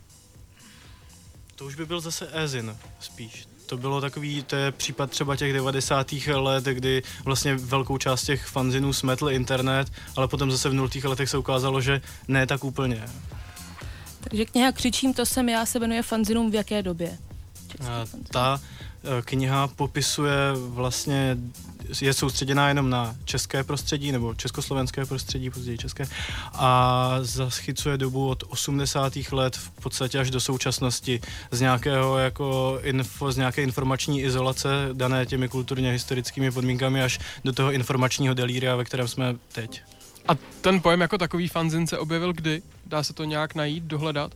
[1.56, 3.48] To už by byl zase Ezin spíš.
[3.68, 6.12] To bylo takový, to je případ třeba těch 90.
[6.36, 10.90] let, kdy vlastně velkou část těch fanzinů smetl internet, ale potom zase v 0.
[11.04, 13.04] letech se ukázalo, že ne tak úplně.
[14.20, 17.18] Takže kniha Křičím, to jsem já, se jmenuje fanzinům v jaké době?
[17.90, 18.62] A ta
[19.22, 21.38] kniha popisuje vlastně,
[22.02, 26.08] je soustředěná jenom na české prostředí, nebo československé prostředí, později české,
[26.54, 29.14] a zachycuje dobu od 80.
[29.32, 35.26] let v podstatě až do současnosti z nějakého jako info, z nějaké informační izolace dané
[35.26, 39.82] těmi kulturně historickými podmínkami až do toho informačního delíria, ve kterém jsme teď.
[40.28, 42.62] A ten pojem jako takový fanzin se objevil kdy?
[42.86, 44.32] Dá se to nějak najít, dohledat?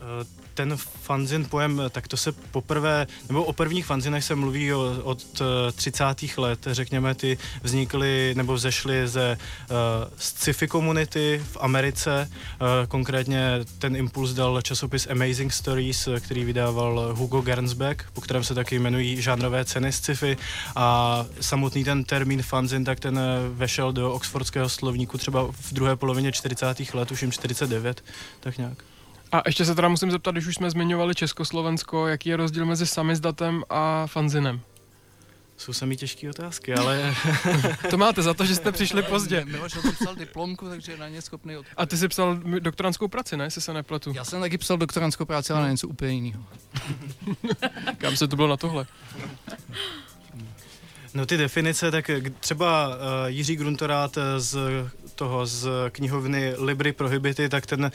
[0.00, 5.42] Eh, ten fanzin pojem, tak to se poprvé, nebo o prvních fanzinech se mluví od
[5.74, 6.04] 30.
[6.36, 9.38] let, řekněme, ty vznikly nebo vzešly ze
[9.70, 9.76] uh,
[10.16, 17.40] sci-fi komunity v Americe, uh, konkrétně ten impuls dal časopis Amazing Stories, který vydával Hugo
[17.40, 20.36] Gernsback, po kterém se taky jmenují žánrové ceny sci-fi
[20.76, 23.20] a samotný ten termín fanzin, tak ten
[23.50, 26.94] vešel do oxfordského slovníku třeba v druhé polovině 40.
[26.94, 28.04] let, už jim 49,
[28.40, 28.97] tak nějak.
[29.32, 32.86] A ještě se teda musím zeptat, když už jsme zmiňovali Československo, jaký je rozdíl mezi
[32.86, 34.60] samizdatem a fanzinem?
[35.56, 37.14] Jsou sami těžké otázky, ale...
[37.90, 39.44] to máte za to, že jste přišli pozdě.
[39.44, 41.66] Miloš o tom psal diplomku, takže je na ně schopný od...
[41.76, 43.44] A ty jsi psal doktorantskou práci, ne?
[43.44, 44.12] Jestli se nepletu.
[44.14, 46.44] Já jsem taky psal doktorantskou práci, ale na něco úplně jiného.
[47.98, 48.86] Kam se to bylo na tohle?
[51.18, 52.10] No ty definice, tak
[52.40, 52.94] třeba uh,
[53.26, 54.58] Jiří Gruntorát z
[55.14, 57.90] toho z knihovny Libry Prohibity, tak ten uh,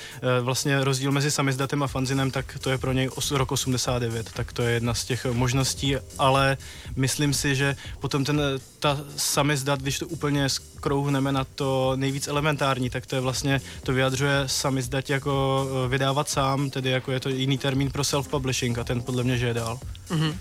[0.46, 4.54] vlastně rozdíl mezi samizdatem a fanzinem, tak to je pro něj os, rok 89, tak
[4.54, 6.58] to je jedna z těch možností, ale
[6.96, 8.42] myslím si, že potom ten,
[8.80, 13.94] ta samizdat, když to úplně skrouhneme na to nejvíc elementární, tak to je vlastně, to
[13.94, 19.02] vyjadřuje samizdat jako vydávat sám, tedy jako je to jiný termín pro self-publishing a ten
[19.02, 19.80] podle mě, že je dál.
[20.10, 20.34] Mm-hmm.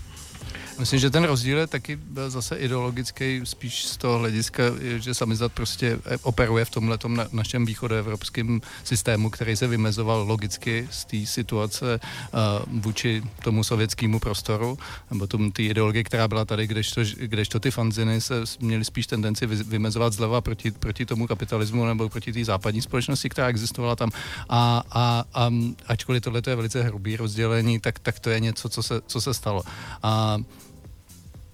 [0.83, 4.63] Myslím, že ten rozdíl je taky zase ideologický, spíš z toho hlediska,
[4.97, 11.05] že samizdat prostě operuje v tomhle na našem východoevropském systému, který se vymezoval logicky z
[11.05, 14.77] té situace uh, vůči tomu sovětskému prostoru,
[15.11, 19.45] nebo tomu ty ideologie, která byla tady, kdežto, kdežto ty fanziny se měly spíš tendenci
[19.47, 24.09] vymezovat zleva proti, proti tomu kapitalismu nebo proti té západní společnosti, která existovala tam.
[24.49, 25.49] A, a, a
[25.87, 29.33] ačkoliv tohle je velice hrubý rozdělení, tak, tak to je něco, co se, co se
[29.33, 29.63] stalo.
[30.03, 30.37] A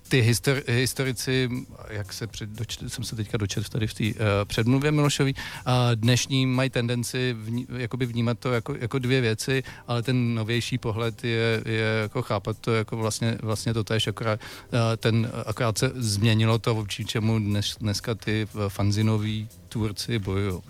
[0.09, 1.49] ty histori- historici,
[1.89, 4.13] jak se před, doč- jsem se teďka dočetl tady v té uh,
[4.45, 10.03] předmluvě Milošový, uh, dnešní mají tendenci vní, jakoby vnímat to jako, jako dvě věci, ale
[10.03, 14.79] ten novější pohled je, je jako chápat to jako vlastně, vlastně to tež, akorát, uh,
[14.97, 20.61] ten, akorát se změnilo to, vůči čemu dnes, dneska ty fanzinoví tvůrci bojují.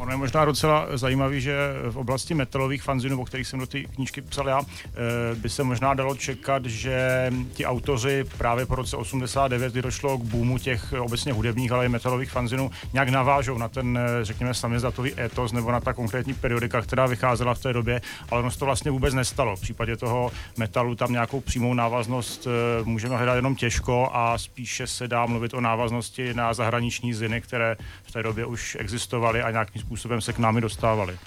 [0.00, 1.56] Ono je možná docela zajímavý, že
[1.90, 4.90] v oblasti metalových fanzinů, o kterých jsem do té knížky psal já, eh,
[5.34, 10.22] by se možná dalo čekat, že ti autoři právě po roce 89, kdy došlo k
[10.22, 15.20] boomu těch obecně hudebních, ale i metalových fanzinů, nějak navážou na ten, eh, řekněme, samizdatový
[15.20, 18.64] étos nebo na ta konkrétní periodika, která vycházela v té době, ale ono se to
[18.64, 19.56] vlastně vůbec nestalo.
[19.56, 24.86] V případě toho metalu tam nějakou přímou návaznost eh, můžeme hledat jenom těžko a spíše
[24.86, 29.50] se dá mluvit o návaznosti na zahraniční ziny, které v té době už existovaly a
[29.50, 29.89] nějakým
[30.20, 31.18] se k námi dostávaly.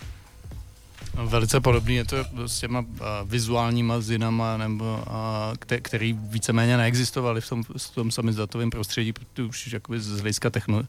[1.14, 2.86] Velice podobný je to s těma
[3.26, 5.04] vizuálníma zinama, nebo,
[5.60, 9.14] kte, který víceméně neexistovaly v tom, v tom samizdatovém prostředí,
[9.48, 10.84] už jakoby z hlediska techno,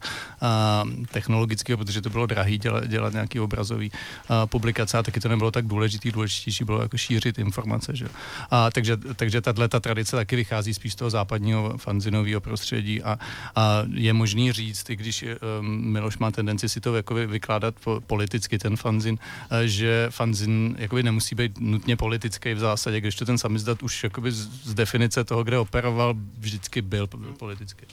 [1.11, 5.51] technologického, protože to bylo drahý dělat, dělat nějaký obrazový uh, publikace a taky to nebylo
[5.51, 7.95] tak důležitý, důležitější bylo jako šířit informace.
[7.95, 8.07] Že?
[8.51, 13.19] A, takže, takže tahle ta tradice taky vychází spíš z toho západního fanzinového prostředí a,
[13.55, 15.25] a je možný říct, i když
[15.59, 19.13] um, Miloš má tendenci si to jakoby vykládat po, politicky, ten fanzin,
[19.51, 24.03] uh, že fanzin jakoby nemusí být nutně politický v zásadě, když to ten samizdat už
[24.03, 27.07] jakoby z, z definice toho, kde operoval, vždycky byl
[27.37, 27.85] politický.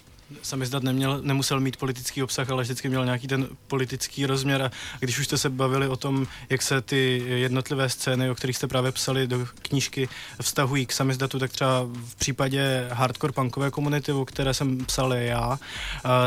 [0.42, 4.62] Samizdat neměl, nemusel mít politický obsah, ale vždycky měl nějaký ten politický rozměr.
[4.62, 4.70] A
[5.00, 8.66] když už jste se bavili o tom, jak se ty jednotlivé scény, o kterých jste
[8.66, 10.08] právě psali do knížky,
[10.42, 15.58] vztahují k samizdatu, tak třeba v případě hardcore punkové komunity, o které jsem psal já,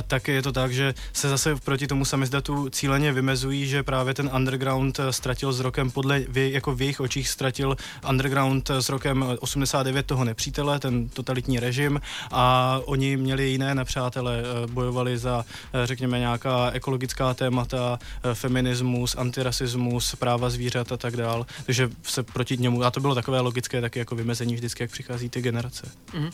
[0.08, 4.30] tak je to tak, že se zase proti tomu samizdatu cíleně vymezují, že právě ten
[4.36, 7.78] underground ztratil s rokem podle, jako v jejich očích ztratil
[8.10, 12.02] underground s rokem 89 toho nepřítele, ten totalitní režim
[12.32, 18.36] a oni měli jiné například přátelé eh, bojovali za, eh, řekněme, nějaká ekologická témata, eh,
[18.36, 21.46] feminismus, antirasismus, práva zvířat a tak dál.
[21.66, 25.30] Takže se proti němu, a to bylo takové logické taky jako vymezení vždycky, jak přichází
[25.30, 25.92] ty generace.
[26.14, 26.30] Mhm.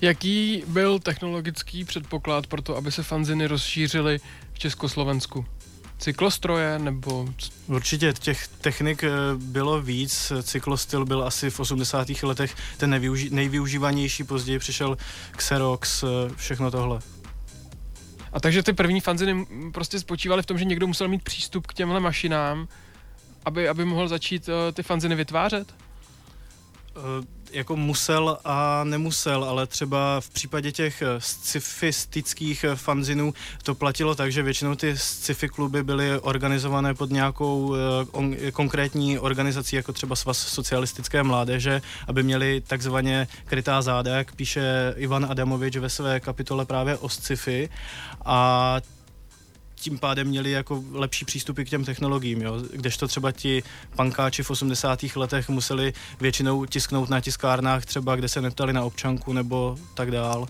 [0.00, 4.20] Jaký byl technologický předpoklad pro to, aby se fanziny rozšířily
[4.52, 5.46] v Československu?
[5.98, 7.28] Cyklostroje nebo...
[7.66, 10.32] Určitě těch technik eh, bylo víc.
[10.42, 12.08] Cyklostyl byl asi v 80.
[12.22, 14.96] letech ten nevyuži- nejvyužívanější, později přišel
[15.36, 17.00] Xerox, eh, všechno tohle.
[18.32, 21.74] A takže ty první fanziny prostě spočívaly v tom, že někdo musel mít přístup k
[21.74, 22.68] těmhle mašinám,
[23.44, 25.74] aby, aby mohl začít uh, ty fanziny vytvářet?
[26.96, 27.02] Uh,
[27.56, 34.42] jako musel a nemusel, ale třeba v případě těch scifistických fanzinů to platilo tak, že
[34.42, 37.74] většinou ty sci-fi kluby byly organizované pod nějakou
[38.12, 44.94] on, konkrétní organizací, jako třeba Svaz socialistické mládeže, aby měli takzvaně krytá záda, jak píše
[44.96, 47.68] Ivan Adamovič ve své kapitole právě o sci-fi.
[48.24, 48.80] A
[49.80, 52.62] tím pádem měli jako lepší přístupy k těm technologiím, jo?
[52.72, 53.62] kdežto třeba ti
[53.96, 55.02] pankáči v 80.
[55.16, 60.46] letech museli většinou tisknout na tiskárnách třeba, kde se neptali na občanku nebo tak dál.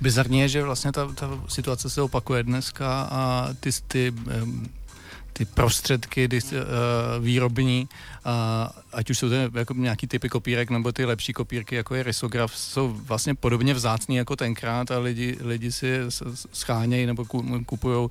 [0.00, 4.14] Bizarně je, že vlastně ta, ta situace se opakuje dneska a ty, ty
[5.38, 6.58] ty prostředky dis, uh,
[7.24, 7.88] výrobní,
[8.26, 8.32] uh,
[8.92, 12.56] ať už jsou to jako nějaký typy kopírek nebo ty lepší kopírky, jako je risograf,
[12.56, 16.00] jsou vlastně podobně vzácný jako tenkrát a lidi, lidi si
[16.52, 17.24] schánějí nebo
[17.66, 18.08] kupují uh,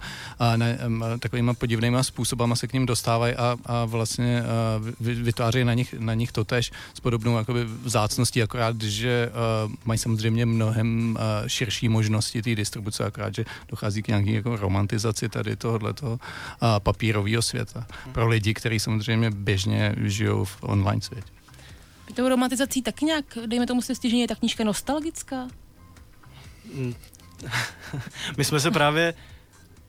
[0.56, 4.44] ne, um, takovýma podivnýma způsobama se k ním dostávají a, a vlastně
[4.80, 9.30] uh, vytvářejí na nich, na nich totež s podobnou jakoby vzácností, akorát, že
[9.66, 14.56] uh, mají samozřejmě mnohem uh, širší možnosti té distribuce, akorát, že dochází k nějaké jako
[14.56, 16.18] romantizaci tady tohoto uh,
[16.80, 17.88] papíru papírového světa.
[18.12, 21.32] Pro lidi, kteří samozřejmě běžně žijou v online světě.
[22.16, 25.48] Tou romantizací taky nějak, dejme tomu si že je ta knížka nostalgická?
[28.38, 29.14] My jsme se právě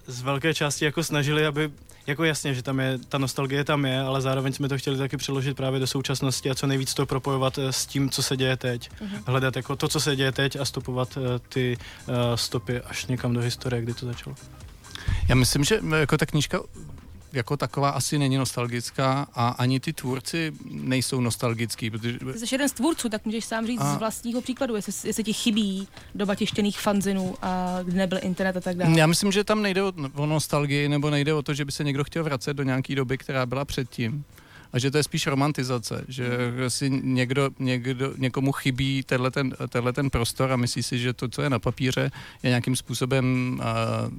[0.07, 1.71] z velké části jako snažili, aby
[2.07, 5.17] jako jasně, že tam je, ta nostalgie tam je, ale zároveň jsme to chtěli taky
[5.17, 8.57] přeložit právě do současnosti a co nejvíc to propojovat eh, s tím, co se děje
[8.57, 8.91] teď.
[8.91, 9.23] Uh-huh.
[9.27, 11.77] Hledat jako to, co se děje teď a stopovat uh, ty
[12.07, 14.37] uh, stopy až někam do historie, kdy to začalo.
[15.29, 16.61] Já myslím, že jako ta knížka
[17.33, 21.91] jako taková asi není nostalgická a ani ty tvůrci nejsou nostalgický.
[21.91, 22.19] Protože...
[22.19, 23.95] Ty jsi jeden z tvůrců, tak můžeš sám říct a...
[23.95, 28.61] z vlastního příkladu, jestli, jestli ti chybí doba tištěných fanzinů a kdy nebyl internet a
[28.61, 28.99] tak dále.
[28.99, 31.85] Já myslím, že tam nejde o, o nostalgii nebo nejde o to, že by se
[31.85, 34.25] někdo chtěl vracet do nějaké doby, která byla předtím
[34.73, 36.29] a že to je spíš romantizace, že
[36.69, 41.29] si někdo, někdo, někomu chybí tenhle ten, tenhle ten prostor a myslí si, že to,
[41.29, 42.11] co je na papíře,
[42.43, 44.13] je nějakým způsobem uh,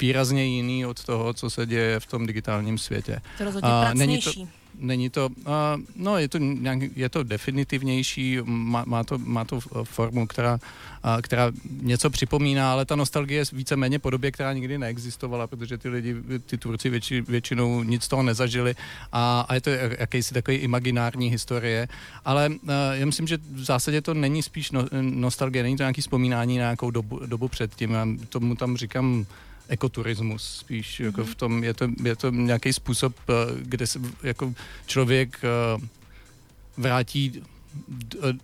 [0.00, 3.20] výrazně jiný od toho, co se děje v tom digitálním světě.
[3.38, 4.32] To rozhodně uh, není to,
[4.78, 5.54] není to, uh,
[5.96, 11.20] no je to, nějak, je to definitivnější, má, má, to, má to formu, která, uh,
[11.22, 11.52] která
[11.82, 16.14] něco připomíná, ale ta nostalgie je víceméně podobě, která nikdy neexistovala, protože ty lidi,
[16.46, 18.74] ty tvůrci větši, většinou nic z toho nezažili
[19.12, 21.88] a, a je to jakýsi takový imaginární historie,
[22.24, 26.00] ale uh, já myslím, že v zásadě to není spíš no, nostalgie, není to nějaký
[26.00, 29.26] vzpomínání na nějakou dobu, dobu předtím, já tomu tam říkám
[29.68, 31.00] ekoturismus spíš.
[31.00, 34.54] Jako v tom je to, je to nějaký způsob, eh, kde se jako
[34.86, 35.86] člověk eh,
[36.76, 37.42] vrátí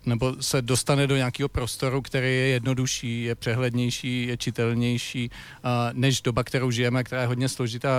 [0.07, 5.31] nebo se dostane do nějakého prostoru, který je jednodušší, je přehlednější, je čitelnější,
[5.93, 7.91] než doba, kterou žijeme, která je hodně složitá.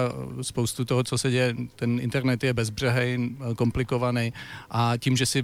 [0.41, 4.33] Spoustu toho, co se děje, ten internet je bezbřehej, komplikovaný
[4.69, 5.43] a tím, že si a,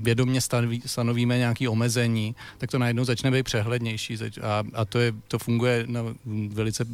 [0.00, 4.16] vědomě stanoví, stanovíme nějaké omezení, tak to najednou začne být přehlednější.
[4.42, 6.00] A, a to, je, to funguje na
[6.48, 6.84] velice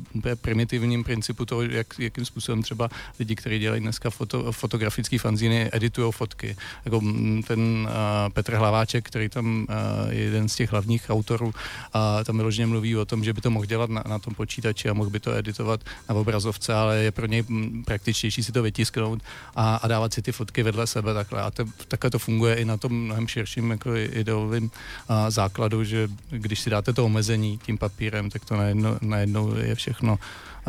[0.40, 2.88] primitivním principu toho, jak, jakým způsobem třeba
[3.18, 6.56] lidi, kteří dělají dneska foto, fotografické fanzíny, editují fotky.
[6.84, 7.88] Jako mm, ten
[8.32, 11.54] Petr Hlaváček, který tam uh, je jeden z těch hlavních autorů,
[11.92, 14.88] a tam vyloženě mluví o tom, že by to mohl dělat na, na tom počítači
[14.88, 18.62] a mohl by to editovat na obrazovce, ale je pro něj mm, praktičtější si to
[18.62, 19.22] vytisknout
[19.56, 21.42] a, a dávat si ty fotky vedle sebe takhle.
[21.42, 26.08] A to, takhle to funguje i na tom mnohem širším jako ideovým uh, základu, že
[26.30, 30.18] když si dáte to omezení tím papírem, tak to najednou, najednou je všechno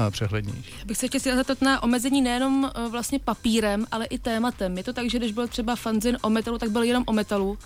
[0.09, 0.73] přehlednější.
[0.79, 4.77] Já bych se chtěla zeptat na omezení nejenom eh, vlastně papírem, ale i tématem.
[4.77, 7.57] Je to tak, že když byl třeba fanzin o metalu, tak byl jenom o metalu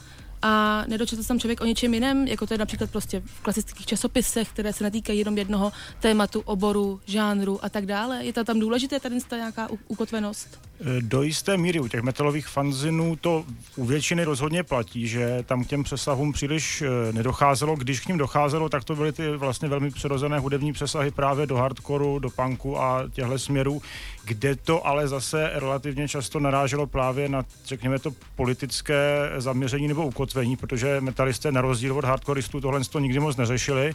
[0.42, 3.86] a nedočetl se tam člověk o něčem jiném, jako to je například prostě v klasických
[3.86, 8.26] časopisech, které se netýkají jenom jednoho tématu, oboru, žánru a tak dále.
[8.26, 10.69] Je to tam důležité tady ta nějaká ukotvenost?
[11.00, 15.68] Do jisté míry u těch metalových fanzinů to u většiny rozhodně platí, že tam k
[15.68, 17.76] těm přesahům příliš e, nedocházelo.
[17.76, 21.58] Když k ním docházelo, tak to byly ty vlastně velmi přirozené hudební přesahy právě do
[21.58, 23.82] hardcoru, do punku a těchto směrů,
[24.26, 30.58] kde to ale zase relativně často naráželo právě na, řekněme to, politické zaměření nebo ukotvení,
[30.58, 33.94] protože metalisté na rozdíl od hardcoristů tohle to nikdy moc neřešili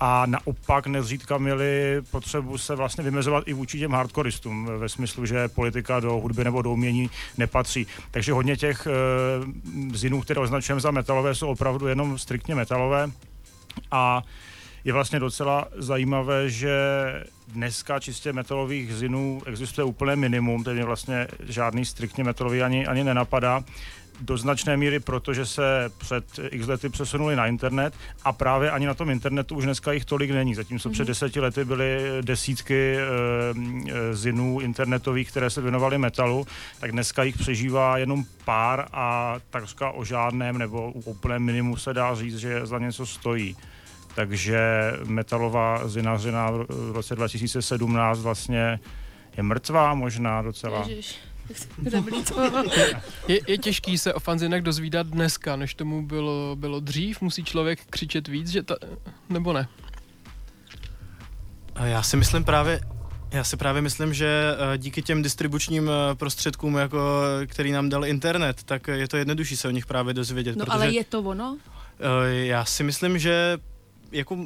[0.00, 5.48] a naopak nezřídka měli potřebu se vlastně vymezovat i vůči těm hardcoristům ve smyslu, že
[5.48, 7.86] politika do hudby nebo do umění nepatří.
[8.10, 8.90] Takže hodně těch e,
[9.96, 13.10] zinů, které označujeme za metalové, jsou opravdu jenom striktně metalové
[13.90, 14.22] a
[14.84, 16.74] je vlastně docela zajímavé, že
[17.48, 23.64] dneska čistě metalových zinů existuje úplné minimum, tedy vlastně žádný striktně metalový ani, ani nenapadá
[24.20, 27.94] do značné míry, protože se před x lety přesunuli na internet
[28.24, 30.54] a právě ani na tom internetu už dneska jich tolik není.
[30.54, 36.46] Zatímco před deseti lety byly desítky e, zinů internetových, které se věnovaly metalu,
[36.80, 41.94] tak dneska jich přežívá jenom pár a takřka o žádném nebo u úplném minimu se
[41.94, 43.56] dá říct, že za něco stojí.
[44.14, 48.80] Takže metalová zinařina v roce 2017 vlastně
[49.36, 50.84] je mrtvá možná docela.
[50.88, 51.18] Ježiš.
[53.28, 57.20] Je, je těžký se o fanzinech dozvídat dneska, než tomu bylo, bylo dřív?
[57.20, 58.76] Musí člověk křičet víc, že ta,
[59.28, 59.68] nebo ne?
[61.74, 62.80] A Já si myslím právě,
[63.30, 66.98] já si právě myslím, že eh, díky těm distribučním eh, prostředkům, jako,
[67.46, 70.56] který nám dal internet, tak je to jednodušší se o nich právě dozvědět.
[70.56, 71.58] No protože, ale je to ono?
[72.00, 73.58] eh, Já si myslím, že
[74.12, 74.38] jako,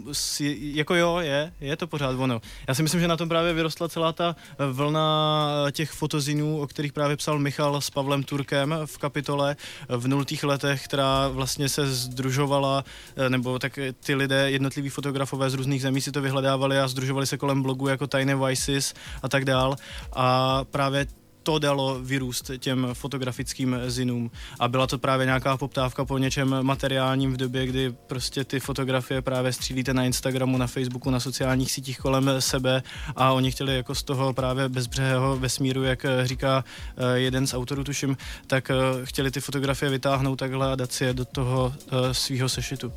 [0.51, 2.41] jako jo, je, je to pořád ono.
[2.69, 6.67] Já si myslím, že na tom právě vyrostla celá ta eh, vlna těch fotozinů, o
[6.67, 9.57] kterých právě psal Michal s Pavlem Turkem v kapitole
[9.89, 12.85] eh, v nultých letech, která vlastně se združovala,
[13.17, 16.89] eh, nebo tak eh, ty lidé, jednotliví fotografové z různých zemí si to vyhledávali a
[16.89, 19.77] združovali se kolem blogu jako Tiny Vices a tak dál.
[20.13, 21.07] A právě
[21.47, 24.31] to dalo vyrůst těm fotografickým zinům.
[24.59, 29.23] A byla to právě nějaká poptávka po něčem materiálním v době, kdy prostě ty fotografie
[29.23, 32.83] právě střílíte na Instagramu, na Facebooku, na sociálních sítích kolem sebe
[33.17, 36.65] a oni chtěli jako z toho právě bezbřehého vesmíru, jak eh, říká
[36.97, 38.17] eh, jeden z autorů, tuším,
[38.47, 38.75] tak eh,
[39.05, 41.75] chtěli ty fotografie vytáhnout takhle a dát si je do toho
[42.13, 42.93] svého sešitu.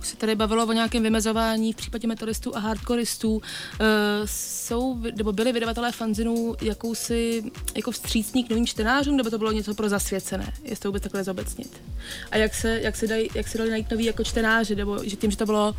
[0.00, 3.36] Už se tady bavilo o nějakém vymezování v případě metalistů a hardkoristů.
[3.36, 3.42] Uh,
[4.24, 7.42] jsou, vy- nebo byli vydavatelé fanzinů jakousi
[7.74, 11.24] jako vstřícní k novým čtenářům, nebo to bylo něco pro zasvěcené, jestli to vůbec takhle
[11.24, 11.80] zobecnit.
[12.30, 15.16] A jak se, jak se, dají, jak se dali najít noví jako čtenáři, nebo že
[15.16, 15.76] tím, že to bylo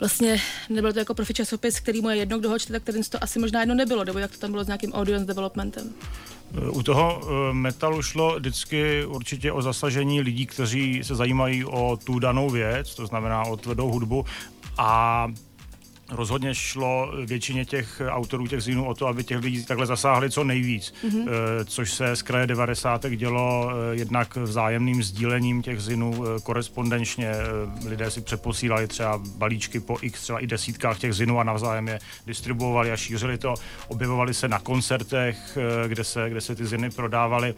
[0.00, 3.02] vlastně, nebylo to jako profi časopis, který mu je jedno, kdo ho čte, tak ten
[3.02, 5.94] to asi možná jedno nebylo, nebo jak to tam bylo s nějakým audience developmentem.
[6.70, 12.18] U toho eh, metalu šlo vždycky určitě o zasažení lidí, kteří se zajímají o tu
[12.18, 14.24] danou věc, to znamená o tvrdou hudbu.
[14.78, 15.28] A
[16.10, 20.44] rozhodně šlo většině těch autorů těch zínů o to, aby těch lidí takhle zasáhli co
[20.44, 21.12] nejvíc, Mhm.
[21.12, 21.30] mm-hmm.
[21.64, 23.06] což se z kraje 90.
[23.16, 27.32] dělo eh, jednak vzájemným sdílením těch zinů eh, korespondenčně.
[27.86, 31.98] Lidé si přeposílali třeba balíčky po x třeba i desítkách těch zinů a navzájem je
[32.26, 33.54] distribuovali a šířili to.
[33.88, 37.54] Objevovali se na koncertech, kde se, kde se ty ziny prodávaly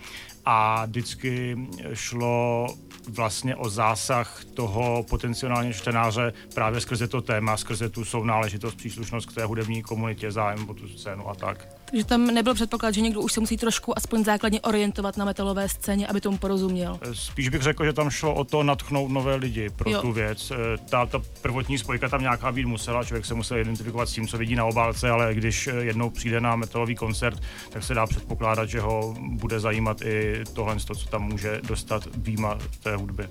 [0.46, 1.56] a vždycky
[1.94, 2.66] šlo
[3.08, 9.34] vlastně o zásah toho potenciálně čtenáře právě skrze to téma, skrze tu sounáležitost, příslušnost k
[9.34, 11.75] té hudební komunitě, zájem o tu scénu a tak.
[11.90, 15.68] Takže tam nebyl předpoklad, že někdo už se musí trošku aspoň základně orientovat na metalové
[15.68, 16.98] scéně, aby tomu porozuměl.
[17.12, 20.00] Spíš bych řekl, že tam šlo o to natchnout nové lidi pro Jo.
[20.00, 20.50] tu věc.
[20.50, 24.28] Eh, Ta, ta prvotní spojka tam nějaká být musela, člověk se musel identifikovat s tím,
[24.28, 28.06] co vidí na obálce, ale když eh, jednou přijde na metalový koncert, tak se dá
[28.06, 33.28] předpokládat, že ho bude zajímat i tohle, co tam může dostat výjima té hudby.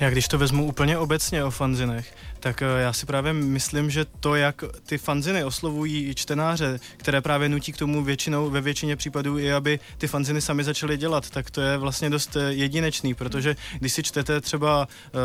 [0.00, 2.14] Já když to vezmu úplně obecně o fanzinech,
[2.46, 7.48] tak eh, já si právě myslím, že to, jak ty fanziny oslovují čtenáře, které právě
[7.48, 11.50] nutí k tomu většinou, ve většině případů i aby ty fanziny sami začaly dělat, tak
[11.50, 15.18] to je vlastně dost eh, jedinečný, protože když si čtete třeba, eh,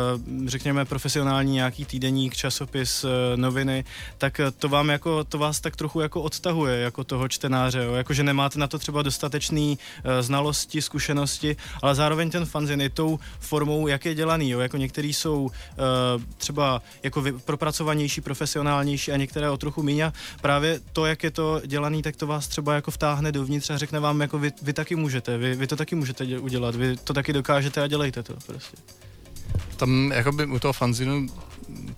[0.46, 3.04] řekněme, profesionální nějaký týdeník, časopis,
[3.36, 3.84] noviny,
[4.18, 7.92] tak to vám jako, to vás tak trochu jako odtahuje jako toho čtenáře, jo?
[7.92, 9.78] jako že nemáte na to třeba dostatečný
[10.20, 14.60] znalosti, zkušenosti, ale zároveň ten fanzin je tou formou, jak je dělaný, jo?
[14.60, 15.50] jako některý jsou
[16.36, 21.30] třeba jako vy- propracovanější, profesionálnější a některé o trochu míň a právě to, jak je
[21.30, 24.72] to dělaný, tak to vás třeba jako vtáhne dovnitř a řekne vám, jako vy, vy
[24.72, 28.22] taky můžete, vy, vy to taky můžete dě- udělat, vy to taky dokážete a dělejte
[28.22, 28.76] to prostě.
[29.76, 31.26] Tam jakoby u toho fanzinu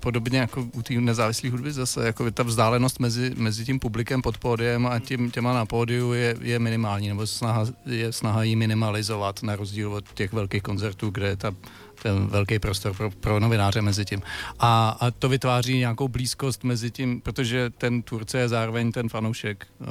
[0.01, 4.39] podobně jako u té nezávislé hudby zase, jako ta vzdálenost mezi, mezi tím publikem pod
[4.39, 9.43] pódiem a tím, těma na pódiu je, je minimální, nebo snaha, je snaha ji minimalizovat
[9.43, 11.55] na rozdíl od těch velkých koncertů, kde je ta,
[12.03, 14.23] ten velký prostor pro, pro novináře mezi tím.
[14.59, 19.67] A, a to vytváří nějakou blízkost mezi tím, protože ten tvůrce je zároveň ten fanoušek,
[19.81, 19.87] uh,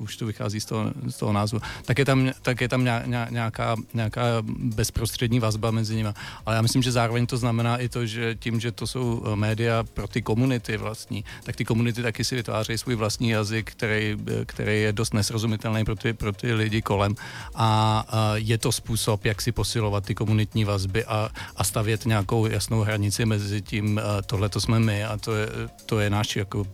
[0.00, 3.02] už to vychází z toho, z toho názvu, tak je tam, tak je tam ně-
[3.06, 4.22] ně- nějaká, nějaká
[4.58, 6.08] bezprostřední vazba mezi nimi.
[6.46, 9.36] Ale já myslím, že zároveň to znamená i to, že tím, že to jsou eh,
[9.36, 14.16] média pro ty komunity vlastní, tak ty komunity taky si vytvářejí svůj vlastní jazyk, který,
[14.26, 17.14] eh, který je dost nesrozumitelný pro ty, pro ty lidi kolem.
[17.54, 22.46] A eh, je to způsob, jak si posilovat ty komunitní vazby a, a stavět nějakou
[22.46, 25.48] jasnou hranici mezi tím, tohle to jsme my a to je,
[25.86, 26.66] to je náš jako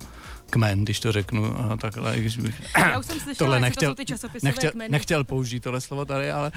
[0.50, 3.64] kmen, když to řeknu a takhle, když bych Já už jsem slyšela, tohle jak to
[3.64, 4.92] nechtěl, jsou ty časopisové nechtěl, kmeny.
[4.92, 6.52] nechtěl použít tohle slovo tady, ale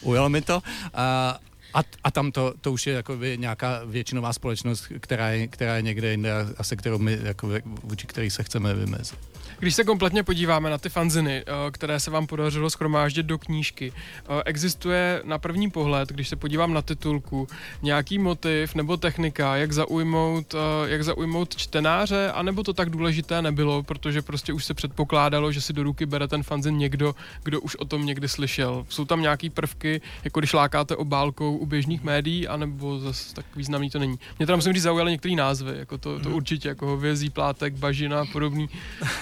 [0.00, 0.62] ujelo mi to.
[0.94, 1.38] A,
[1.74, 5.82] a, a tam to, to už je jakoby nějaká většinová společnost, která je, která je
[5.82, 7.48] někde jinde a, a se kterou my, jako,
[7.82, 9.33] vůči který se chceme vymezit.
[9.64, 13.92] Když se kompletně podíváme na ty fanziny, eh, které se vám podařilo schromáždit do knížky,
[13.92, 17.48] eh, existuje na první pohled, když se podívám na titulku,
[17.82, 23.82] nějaký motiv nebo technika, jak zaujmout, eh, jak zaujmout čtenáře, anebo to tak důležité nebylo,
[23.82, 27.76] protože prostě už se předpokládalo, že si do ruky bere ten fanzin někdo, kdo už
[27.76, 28.86] o tom někdy slyšel.
[28.88, 33.90] Jsou tam nějaký prvky, jako když lákáte obálkou u běžných médií, anebo zase tak významný
[33.90, 34.18] to není.
[34.38, 38.20] Mě tam musím říct zaujaly některé názvy, jako to, to určitě, jako hovězí plátek, bažina
[38.20, 38.68] a podobný,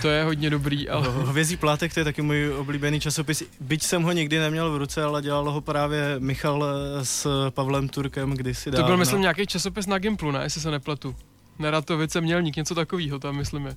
[0.02, 1.08] to je hodně dobrý, ale...
[1.08, 3.42] Hovězí plátek, to je taky můj oblíbený časopis.
[3.60, 7.88] Byť jsem ho nikdy neměl v ruce, ale dělal ho právě Michal eh, s Pavlem
[7.88, 8.86] Turkem kdysi To dávno.
[8.86, 11.16] byl, myslím, nějaký časopis na Gimplu, ne, jestli se nepletu.
[11.58, 13.76] Neratovice měl nik něco takového, tam myslím je.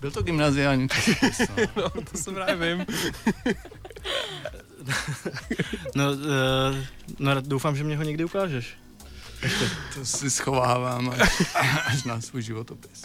[0.00, 1.40] Byl to gymnaziální časopis,
[1.76, 2.86] no, to jsem právě vím.
[5.94, 6.76] no, uh,
[7.18, 8.76] no, doufám, že mě ho někdy ukážeš.
[9.44, 9.70] Ještě.
[9.94, 11.42] To si schovávám až,
[11.86, 13.04] až na svůj životopis.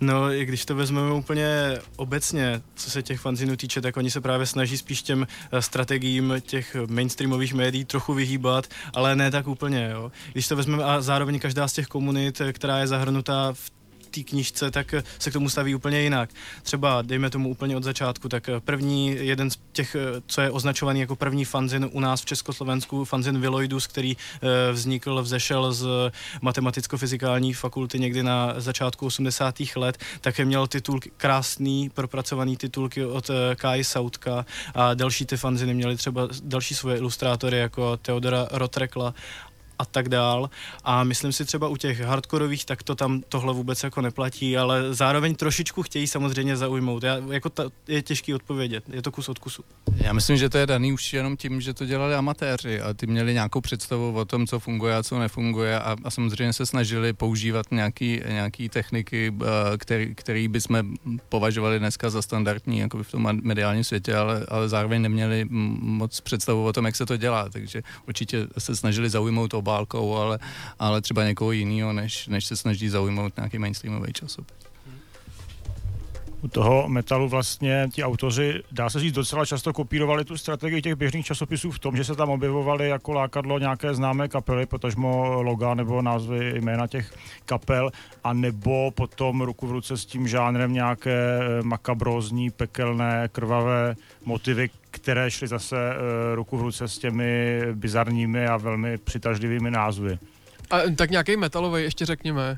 [0.00, 4.20] No, i když to vezmeme úplně obecně, co se těch fanzinů týče, tak oni se
[4.20, 9.88] právě snaží spíš těm eh, strategiím těch mainstreamových médií trochu vyhýbat, ale ne tak úplně,
[9.92, 10.12] jo.
[10.32, 13.70] Když to vezmeme a zároveň každá z těch komunit, eh, která je zahrnutá v
[14.16, 16.30] té knížce, tak eh, se k tomu staví úplně jinak.
[16.62, 20.50] Třeba, dejme tomu úplně od začátku, tak eh, první, jeden z těch, eh, co je
[20.50, 24.16] označovaný jako první fanzin u nás v Československu, fanzin Viloidus, který
[24.72, 25.86] vznikl, vzešel z
[26.42, 29.76] matematicko-fyzikální fakulty někdy na začátku 80.
[29.76, 35.96] let, také měl titul krásný, propracovaný titulky od Kai Sautka a další ty fanziny měly
[35.96, 39.14] třeba další svoje ilustrátory jako Teodora Rotrekla
[39.78, 40.50] a tak dál.
[40.84, 44.94] A myslím si třeba u těch hardkorových, tak to tam tohle vůbec jako neplatí, ale
[44.94, 47.02] zároveň trošičku chtějí samozřejmě zaujmout.
[47.02, 49.64] Já, jako ta, je těžký odpovědět, je to kus od kusu.
[49.96, 53.06] Já myslím, že to je daný už jenom tím, že to dělali amatéři a ty
[53.06, 57.12] měli nějakou představu o tom, co funguje a co nefunguje a, a samozřejmě se snažili
[57.12, 60.94] používat nějaký, nějaký techniky, eh, který, který bychom
[61.28, 66.64] považovali dneska za standardní jako v tom mediálním světě, ale, ale zároveň neměli moc představu
[66.64, 70.38] o tom, jak se to dělá, takže určitě se snažili zaujmout obálkou, ale,
[70.78, 74.56] ale třeba někoho jiného, než, než se snaží zaujmout nějaký mainstreamový časopis.
[76.42, 80.94] U toho metalu vlastně ti autoři, dá se říct, docela často kopírovali tu strategii těch
[80.94, 85.74] běžných časopisů v tom, že se tam objevovaly jako lákadlo nějaké známé kapely, potažmo loga
[85.74, 87.14] nebo názvy jména těch
[87.44, 87.90] kapel,
[88.24, 94.70] a nebo potom ruku v ruce s tím žánrem nějaké eh, makabrózní, pekelné, krvavé motivy,
[94.96, 100.18] které šly zase eh, ruku v ruce s těmi bizarními a velmi přitažlivými názvy.
[100.70, 102.56] A tak nějaký metalový ještě řekněme.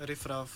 [0.00, 0.50] Riff Raff.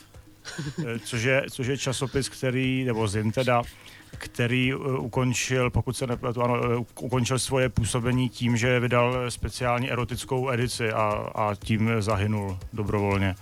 [0.87, 3.63] eh, což je, což je časopis, který, nebo Zin teda,
[4.11, 10.51] který eh, ukončil, pokud se nepletu, ano, ukončil svoje působení tím, že vydal speciální erotickou
[10.51, 11.03] edici a,
[11.35, 13.35] a tím zahynul dobrovolně.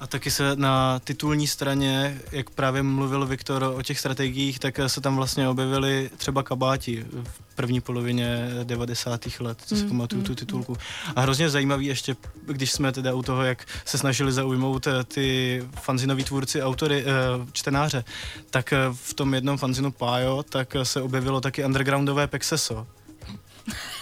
[0.00, 5.00] A taky se na titulní straně, jak právě mluvil Viktor o těch strategiích, tak se
[5.00, 9.26] tam vlastně objevily třeba kabáti v první polovině 90.
[9.40, 10.76] let, co si Mm, pamatuju mm, tu titulku.
[11.16, 15.62] A hrozně zajímavý ještě, když jsme teda u toho, jak se snažili zaujmout eh, ty
[15.80, 18.04] fanzinoví tvůrci, autory, eh, čtenáře,
[18.50, 22.86] tak eh, v tom jednom fanzinu Pájo, tak se objevilo taky undergroundové Pexeso.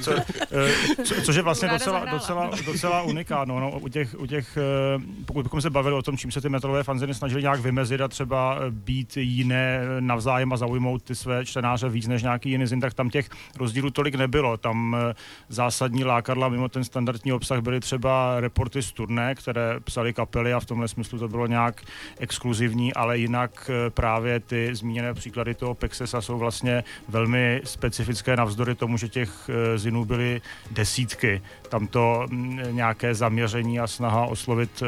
[0.00, 3.60] Co, eh, co, což je vlastně docela, docela, docela unikátno.
[3.60, 6.48] No, u těch, u těch, eh, pokud bychom se bavili o tom, čím se ty
[6.48, 11.46] metalové fanziny snažili nějak vymezit a třeba eh, být jiné navzájem a zaujmout ty své
[11.46, 13.28] čtenáře víc než nějaký jiný zin, tak tam těch
[13.58, 14.56] rozdílů tolik nebylo.
[14.56, 15.14] Tam eh,
[15.48, 20.60] zásadní lákadla mimo ten standardní obsah byly třeba reporty z turné, které psali kapely a
[20.60, 21.82] v tomhle smyslu to bylo nějak
[22.18, 28.74] exkluzivní, ale jinak eh, právě ty zmíněné příklady toho Pexesa jsou vlastně velmi specifické navzdory
[28.74, 30.40] tomu, že těch eh, zinů byly
[30.70, 31.42] desítky.
[31.68, 34.86] Tam to mm, nějaké zaměření a snaha oslovit eh,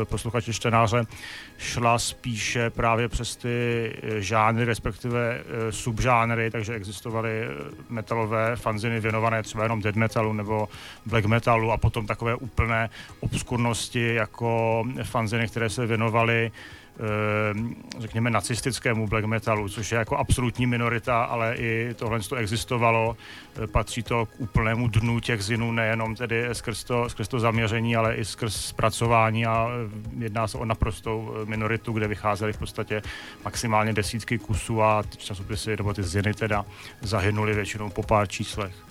[0.00, 1.04] eh, posluchače čtenáře
[1.58, 5.40] šla spíše právě přes ty žánry, respektive
[5.70, 7.48] subžánry, takže existovaly
[7.88, 10.68] metalové fanziny věnované třeba jenom dead metalu nebo
[11.06, 12.90] black metalu a potom takové úplné
[13.20, 16.52] obskurnosti jako fanziny, které se věnovaly
[17.98, 23.16] řekněme nacistickému black metalu, což je jako absolutní minorita, ale i tohle to existovalo.
[23.62, 27.96] Eh, Patří to k úplnému dnu těch zinů, nejenom tedy skrz to, skrz to zaměření,
[27.96, 32.58] ale i skrz zpracování a eh, jedná se o naprostou eh, minoritu, kde vycházely v
[32.58, 33.02] podstatě
[33.44, 36.64] maximálně desítky kusů a časopisy, nebo ty ziny teda
[37.00, 38.88] zahynuly většinou po pár číslech.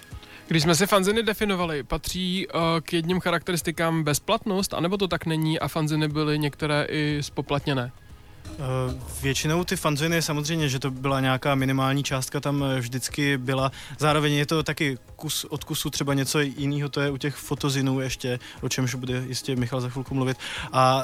[0.47, 5.59] Když jsme si fanziny definovali, patří uh, k jedním charakteristikám bezplatnost, anebo to tak není
[5.59, 7.91] a fanziny byly některé i spoplatněné?
[8.59, 13.71] Eh, Většinou ty fanziny samozřejmě, že to byla nějaká minimální částka, tam eh, vždycky byla.
[13.99, 17.99] Zároveň je to taky kus od kusu třeba něco jiného, to je u těch fotozinů
[17.99, 20.37] ještě, o čemž bude jistě Michal za chvilku mluvit.
[20.71, 21.03] A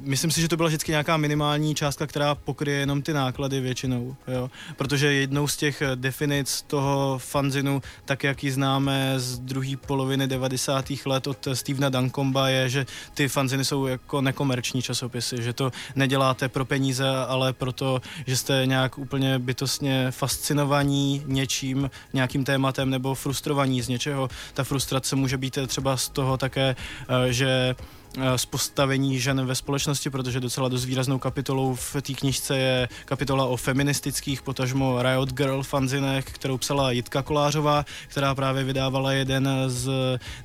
[0.00, 4.16] myslím si, že to byla vždycky nějaká minimální částka, která pokryje jenom ty náklady většinou,
[4.28, 4.50] jo.
[4.76, 10.84] Protože jednou z těch definic toho fanzinu, tak jak ji známe z druhé poloviny 90.
[11.06, 16.48] let od Stevena Dankomba, je, že ty fanziny jsou jako nekomerční časopisy, že to neděláte
[16.48, 23.82] pro peníze, ale proto, že jste nějak úplně bytostně fascinovaní něčím, nějakým tématem nebo frustrovaní
[23.82, 24.28] z něčeho.
[24.54, 26.76] Ta frustrace může být třeba z toho také,
[27.08, 27.74] eh, že
[28.18, 32.88] eh, z postavení žen ve společnosti, protože docela dost výraznou kapitolou v té knižce je
[33.04, 39.48] kapitola o feministických, potažmo Riot Girl fanzinech, kterou psala Jitka Kolářová, která právě vydávala jeden
[39.66, 39.90] z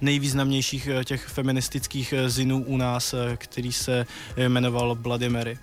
[0.01, 4.05] nejvýznamnějších eh, těch feministických eh, zinů u nás, eh, který se
[4.37, 5.57] jmenoval Bloody Mary.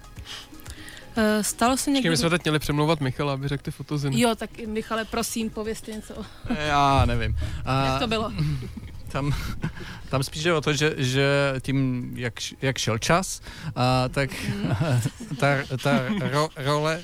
[1.21, 2.11] Eh, Stalo se Počkej, někdy...
[2.11, 4.21] my jsme teď měli přemlouvat Michala, aby řekl ty fotoziny.
[4.21, 6.15] Jo, tak Michale, prosím, povězte něco.
[6.59, 7.37] Já nevím.
[7.65, 8.33] A Jak to bylo?
[9.13, 9.33] Tam,
[10.09, 13.41] tam spíš jde o to, že, že tím, jak, jak šel čas,
[13.77, 14.31] a, tak
[15.39, 15.47] ta,
[15.83, 17.03] ta ro, role a,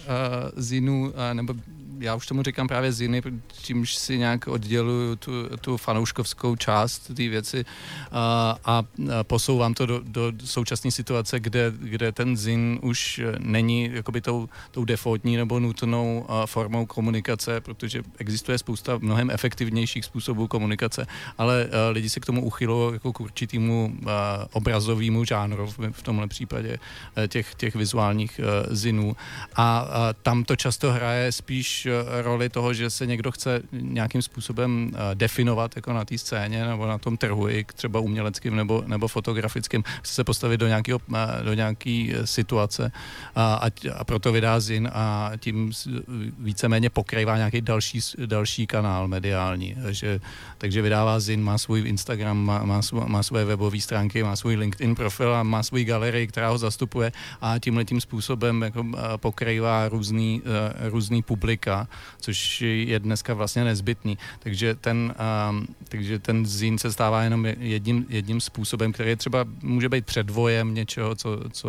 [0.57, 1.55] zinů, a, nebo
[1.99, 3.23] já už tomu říkám právě ziny,
[3.63, 7.65] čímž si nějak odděluju tu, tu fanouškovskou část té věci
[8.13, 8.83] a, a
[9.23, 14.85] posouvám to do, do současné situace, kde, kde ten zin už není jakoby tou, tou
[14.85, 21.07] defaultní nebo nutnou formou komunikace, protože existuje spousta mnohem efektivnějších způsobů komunikace,
[21.39, 26.79] ale lidi se k tomu uchylují jako k určitému a, obrazovému žánru v, tomhle případě
[27.17, 29.17] a, těch, těch vizuálních a, zinů.
[29.57, 29.89] A
[30.23, 35.15] tam to často hraje spíš a, roli toho, že se někdo chce nějakým způsobem a,
[35.15, 39.83] definovat jako na té scéně nebo na tom trhu, i třeba uměleckým nebo, nebo fotografickým,
[40.03, 42.93] chce se postavit do, nějakého, a, do nějaký situace
[43.35, 45.73] a, a, a proto vydá zin a tím
[46.39, 49.77] víceméně pokrývá nějaký další, další kanál mediální.
[49.83, 50.21] Takže,
[50.59, 54.57] takže vydává zin, má svůj Instagram, má, má, svů, má svoje webové stránky, má svůj
[54.57, 58.85] LinkedIn profil a má svůj galerii, která ho zastupuje a tímhle tím způsobem jako
[59.17, 60.43] pokrývá různý,
[60.91, 61.74] různý publika,
[62.21, 64.19] což je dneska vlastně nezbytný.
[64.39, 65.55] Takže ten, a,
[65.89, 71.15] takže ten zin se stává jenom jedním, jedním způsobem, který třeba může být předvojem něčeho,
[71.15, 71.69] co, co,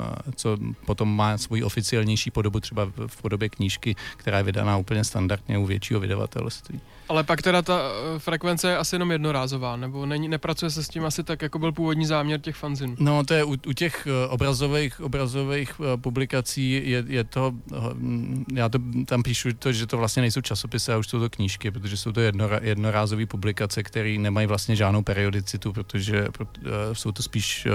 [0.00, 5.04] a, co potom má svůj oficiálnější podobu třeba v podobě knížky, která je vydaná úplně
[5.04, 6.80] standardně u většího vydavatelství.
[7.08, 10.88] Ale pak teda ta eh, frekvence je asi jenom jednorázová, nebo není, nepracuje se s
[10.88, 12.96] tím asi tak, jako byl původní záměr těch fanzinů.
[12.98, 17.52] No, to je u, u těch eh, obrazových, obrazových eh, publikací je, je to,
[17.94, 21.30] hm, já to tam píšu to, že to vlastně nejsou časopisy, a už jsou to
[21.30, 22.20] knížky, protože jsou to
[22.60, 26.46] jednorázové publikace, které nemají vlastně žádnou periodicitu, protože pro-
[26.92, 27.68] jsou to spíš,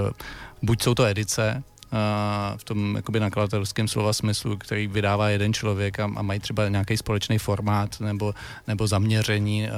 [0.61, 1.63] buď jsou to edice,
[2.58, 6.98] v tom jakoby nakladatelském slova smyslu, který vydává jeden člověk a, a mají třeba nějaký
[6.98, 8.34] společný formát nebo,
[8.68, 9.74] nebo zaměření, a,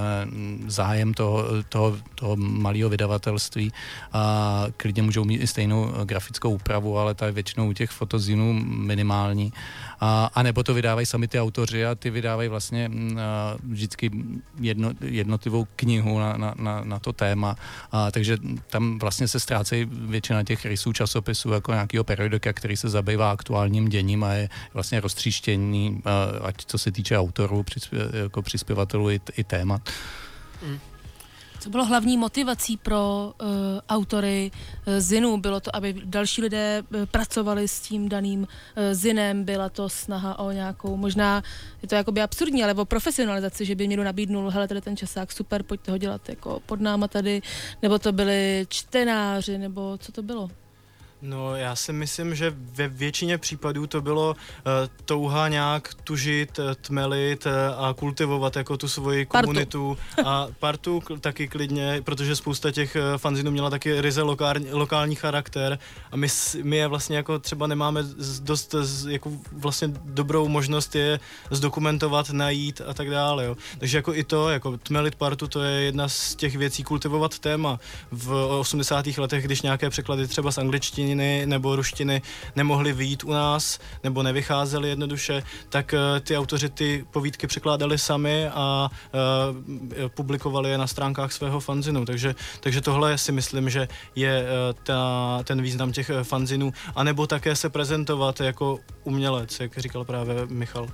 [0.68, 3.74] zájem toho, toho, toho malého vydavatelství
[4.14, 8.54] a klidně můžou mít i stejnou grafickou úpravu, ale ta je většinou u těch fotozinů
[8.64, 9.54] minimální.
[10.00, 14.12] A, a nebo to vydávají sami ty autoři a ty vydávají vlastně mm, a, vždycky
[14.60, 17.56] jedno, jednotlivou knihu na, na, na, na to téma.
[17.92, 18.38] A, takže
[18.68, 23.90] tam vlastně se ztrácejí většina těch rysů časopisů jako nějakého periodika, který se zabývá aktuálním
[23.90, 27.66] děním a je vlastně roztříštěný, a, ať co se týče autorů,
[28.14, 29.90] jako přispěvatelů i, i témat.
[31.60, 33.48] Co bylo hlavní motivací pro uh,
[33.90, 35.38] autory uh, Zinu?
[35.38, 38.48] Bylo to, aby další lidé uh, pracovali s tím daným uh,
[38.92, 39.44] Zinem?
[39.44, 41.44] Byla to snaha o nějakou, možná
[41.82, 45.32] je to jakoby absurdní, ale o profesionalizaci, že by někdo nabídnul, hele, tady ten časák,
[45.32, 47.42] super, pojďte ho dělat jako pod náma tady,
[47.82, 50.50] nebo to byli čtenáři, nebo co to bylo?
[51.26, 54.72] No, já si myslím, že ve většině případů to bylo uh,
[55.06, 57.52] touha nějak tužit, eh, tmelit uh,
[57.86, 59.48] a kultivovat jako tu svoji Partu.
[59.48, 64.68] komunitu a partu k- taky klidně, protože spousta těch uh, fanzinů měla taky ryze lokální,
[64.72, 65.80] lokální charakter
[66.12, 66.28] a my,
[66.64, 68.04] my je vlastně jako třeba nemáme
[68.42, 68.76] dost
[69.08, 71.20] jako vlastně dobrou možnost je
[71.52, 73.58] zdokumentovat, najít a tak dále, jo.
[73.80, 77.80] Takže jako i to, jako tmelit partu, to je jedna z těch věcí, kultivovat téma.
[78.12, 79.06] V 80.
[79.18, 81.13] letech, když nějaké překlady třeba z angličtiny
[81.46, 82.22] nebo ruštiny
[82.56, 88.48] nemohly vyjít u nás, nebo nevycházely jednoduše, tak eh, ty autoři ty povídky překládali sami
[88.48, 92.06] a uh, publikovali je na stránkách svého fanzinu.
[92.06, 96.74] Takže, takže tohle si myslím, že je eh, ta, ten význam těch eh, fanzinů.
[96.96, 100.88] A nebo také se prezentovat jako umělec, jak říkal právě Michal.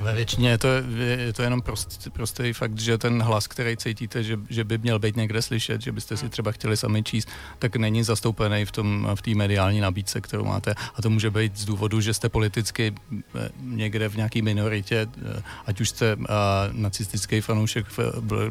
[0.00, 0.68] Ve většině je to,
[0.98, 4.98] je to jenom prost, prostý fakt, že ten hlas, který cítíte, že, že by měl
[4.98, 7.28] být někde slyšet, že byste si třeba chtěli sami číst,
[7.58, 10.74] tak není zastoupený v tom v té mediální nabídce, kterou máte.
[10.94, 15.42] A to může být z důvodu, že jste politicky eh, někde v nějaké minoritě, eh,
[15.66, 16.24] ať už jste uh,
[16.72, 17.86] nacistický fanoušek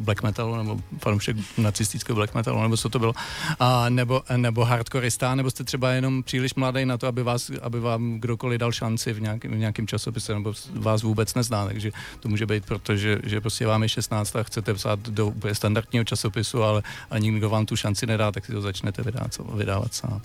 [0.00, 3.12] black metalu, nebo fanoušek nacistického black metalu, nebo co to bylo,
[3.60, 7.80] a nebo, nebo hardkorista, nebo jste třeba jenom příliš mladý na to, aby, vás, aby
[7.80, 12.28] vám kdokoliv dal šanci v nějakém, v nějakém časopise, nebo vás vůbec nezná, takže to
[12.28, 16.04] může být proto, že, že prostě vám je 16 a chcete psát do úplně standardního
[16.04, 20.20] časopisu, ale a nikdo vám tu šanci nedá, tak si to začnete vydávat, vydávat sám.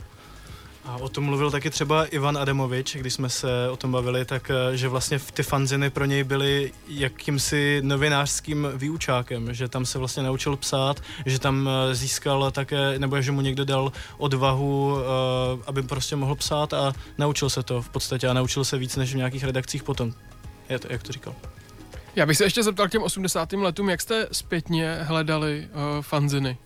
[0.85, 4.51] A o tom mluvil taky třeba Ivan Adamovič, když jsme se o tom bavili, tak
[4.51, 10.23] eh, že vlastně ty fanziny pro něj byly jakýmsi novinářským výučákem, že tam se vlastně
[10.23, 15.83] naučil psát, že tam eh, získal také, nebo že mu někdo dal odvahu, eh, aby
[15.83, 19.17] prostě mohl psát a naučil se to v podstatě a naučil se víc než v
[19.17, 20.13] nějakých redakcích potom.
[20.69, 21.35] Je to, jak to říkal.
[22.15, 23.53] Já bych se ještě zeptal k těm 80.
[23.53, 26.57] letům, jak jste zpětně hledali uh, fanziny?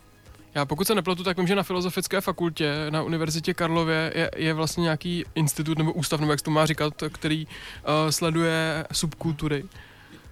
[0.55, 4.53] Já pokud se nepletu, tak vím, že na Filozofické fakultě na Univerzitě Karlově je, je
[4.53, 9.63] vlastně nějaký institut nebo ústav, nebo jak se to má říkat, který uh, sleduje subkultury.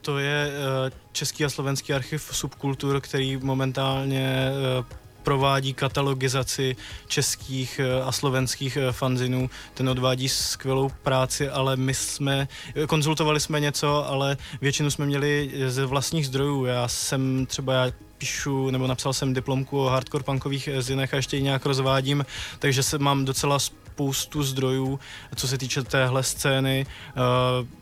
[0.06, 4.50] To je eh, Český a slovenský archiv subkultur, který momentálně
[4.80, 4.96] eh,
[5.26, 6.76] provádí katalogizaci
[7.08, 9.50] českých eh, a slovenských eh, fanzinů.
[9.74, 15.52] Ten odvádí skvělou práci, ale my jsme, eh, konzultovali jsme něco, ale většinu jsme měli
[15.68, 16.66] ze vlastních zdrojů.
[16.66, 21.38] Já jsem třeba, já píšu, nebo napsal jsem diplomku o hardcore punkových zinech a ještě
[21.38, 22.26] ji nějak rozvádím,
[22.60, 23.60] takže se mám docela
[23.96, 25.00] spoustu zdrojů,
[25.36, 26.86] co se týče téhle scény.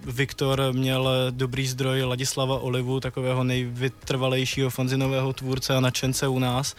[0.03, 6.75] Uh, Viktor měl dobrý zdroj Ladislava Olivu, takového nejvytrvalejšího fanzinového tvůrce a nadšence u nás.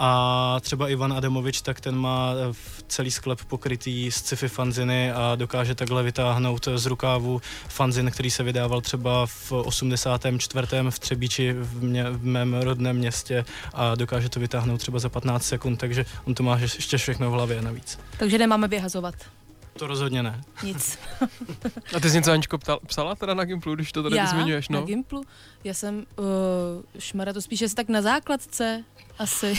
[0.00, 2.54] A třeba Ivan Adamovič, tak ten má eh,
[2.88, 8.42] celý sklep pokrytý z sci-fi fanziny a dokáže takhle vytáhnout z rukávu fanzin, který se
[8.42, 10.68] vydával třeba v 84.
[10.90, 15.44] v Třebíči v, mě, v mém rodném městě a dokáže to vytáhnout třeba za 15
[15.44, 17.98] sekund, takže on to má ještě všechno v hlavě navíc.
[18.18, 19.14] Takže nemáme vyhazovat.
[19.78, 20.40] To rozhodně ne.
[20.62, 20.98] Nic.
[21.96, 24.68] A ty jsi něco, Aničko, ptal, psala teda na Gimplu, když to tady já zmiňuješ,
[24.68, 24.80] no?
[24.80, 25.22] na Gimplu?
[25.64, 26.24] Já jsem, uh,
[26.98, 28.84] šmara to spíš asi tak na základce,
[29.18, 29.54] asi.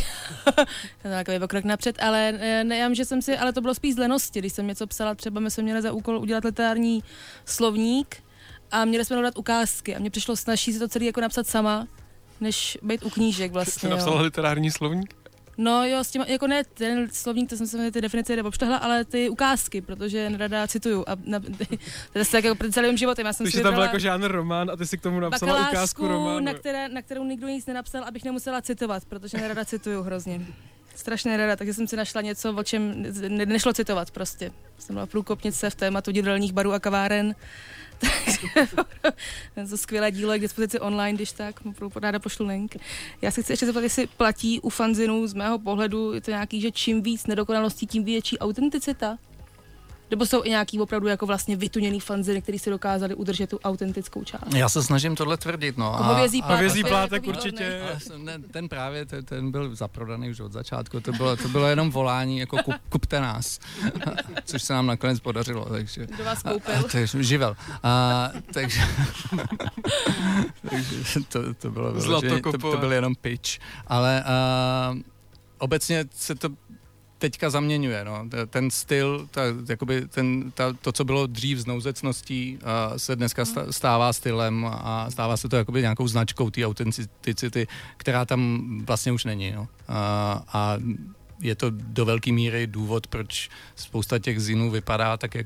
[1.01, 3.62] to je takový krok napřed, ale eh, ne, já vím, že jsem si, ale to
[3.62, 6.43] bylo spíš z lenosti, když jsem něco psala, třeba my jsme měli za úkol udělat
[6.43, 7.03] literární
[7.45, 8.24] slovník
[8.72, 11.88] a měli jsme dodat ukázky a mně přišlo snažší si to celý jako napsat sama,
[12.41, 13.89] než být u knížek Jsi vlastně.
[13.89, 14.22] napsala jo.
[14.22, 15.18] literární slovník?
[15.62, 18.78] No jo, s těma, jako ne ten slovník, to jsem se ty definice jde obštahla,
[18.78, 21.03] ale ty ukázky, protože nerada cituju.
[21.07, 21.39] A na,
[22.14, 23.26] to je tak jako před celým životem.
[23.26, 25.70] Já jsem Takže si tam byl jako žánr román a ty si k tomu napsala
[25.70, 26.39] ukázku románu.
[26.39, 30.41] na, které, na kterou nikdo nic nenapsal, abych nemusela citovat, protože nerada cituju hrozně.
[30.95, 34.51] Strašně nerada, takže jsem si našla něco, o čem ne, nešlo citovat prostě.
[34.78, 37.36] Jsem byla průkopnice v tématu divadelních barů a kaváren.
[39.69, 42.75] To skvělé dílo je k dispozici online, když tak, mu budu pošlu link.
[43.21, 46.61] Já se chci ještě zeptat, jestli platí u fanzinů z mého pohledu, je to nějaký,
[46.61, 49.17] že čím víc nedokonalostí, tím větší autenticita?
[50.12, 54.24] Nebo jsou i nějaký opravdu jako vlastně vytuněný fanziny, který si dokázali udržet tu autentickou
[54.24, 54.53] část?
[54.55, 55.91] Já se snažím tohle tvrdit, no.
[55.97, 57.82] Hovězí plát, Hovězí to je plátek jako určitě.
[58.18, 61.91] ne, ten právě, ten, ten byl zaprodaný už od začátku, to bylo, to bylo jenom
[61.91, 63.60] volání, jako kup, kupte nás,
[64.45, 66.07] což se nám nakonec podařilo, takže...
[66.07, 66.76] Kdo vás koupil?
[66.80, 67.55] A, takže živel.
[67.84, 68.82] A, takže,
[70.70, 73.51] takže to, to bylo vyloženě- to, to byl jenom pitch.
[73.88, 74.95] Ale a,
[75.57, 76.49] obecně se to
[77.20, 78.30] teďka zaměňuje, no.
[78.49, 82.59] Ten styl, ta, jakoby ten, ta, to, co bylo dřív z nouzecností,
[82.97, 87.67] se dneska stává stylem a stává se to jakoby nějakou značkou té autenticity,
[87.97, 89.67] která tam vlastně už není, no.
[89.88, 90.78] A, a
[91.41, 95.45] je to do velké míry důvod, proč spousta těch zinů vypadá tak, jak,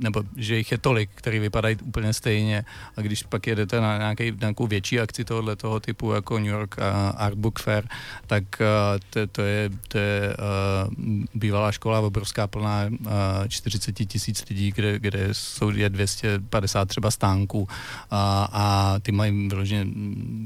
[0.00, 2.64] nebo že jich je tolik, který vypadají úplně stejně.
[2.96, 6.76] A když pak jedete na nějaký, nějakou větší akci tohoto toho typu, jako New York
[7.16, 7.84] Art Book Fair,
[8.26, 8.66] tak uh,
[9.10, 10.92] to, to je, to je uh,
[11.34, 13.06] bývalá škola, obrovská plná uh,
[13.48, 17.68] 40 tisíc lidí, kde, kde jsou je 250 třeba stánků
[18.10, 19.86] a, a ty mají vyloženě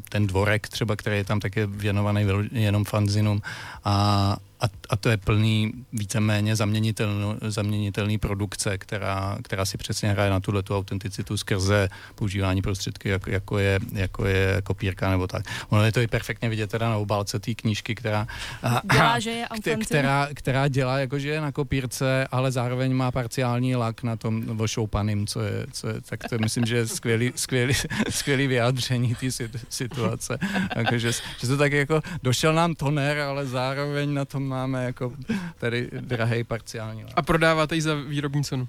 [0.09, 3.43] ten dvorek třeba, který je tam také věnovaný jenom fanzinům
[3.85, 10.31] a, a, a to je plný víceméně zaměnitelný, zaměnitelný produkce, která, která si přesně hraje
[10.31, 15.45] na tuhle tu autenticitu skrze používání prostředky, jako, jako, je, jako je kopírka nebo tak.
[15.69, 18.27] Ono je to i perfektně vidět teda na obálce té knížky, která,
[18.63, 19.47] a- Dělá, že je
[19.77, 24.61] která, která dělá jako, že je na kopírce, ale zároveň má parciální lak na tom
[24.61, 27.75] ošoupaným, co je, co je tak to myslím, že je skvělý, skvělý,
[28.11, 30.39] skvělý vyjádření té si- situace.
[30.77, 35.13] Jako, že, že to tak jako, došel nám toner, ale zároveň na tom máme jako
[35.59, 37.13] tady drahý parciální lak.
[37.17, 38.69] A prodáváte ji za výrobní cenu.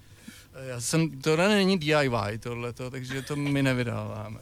[0.67, 4.39] Já jsem, tohle není DIY tohleto, takže to my nevydáváme.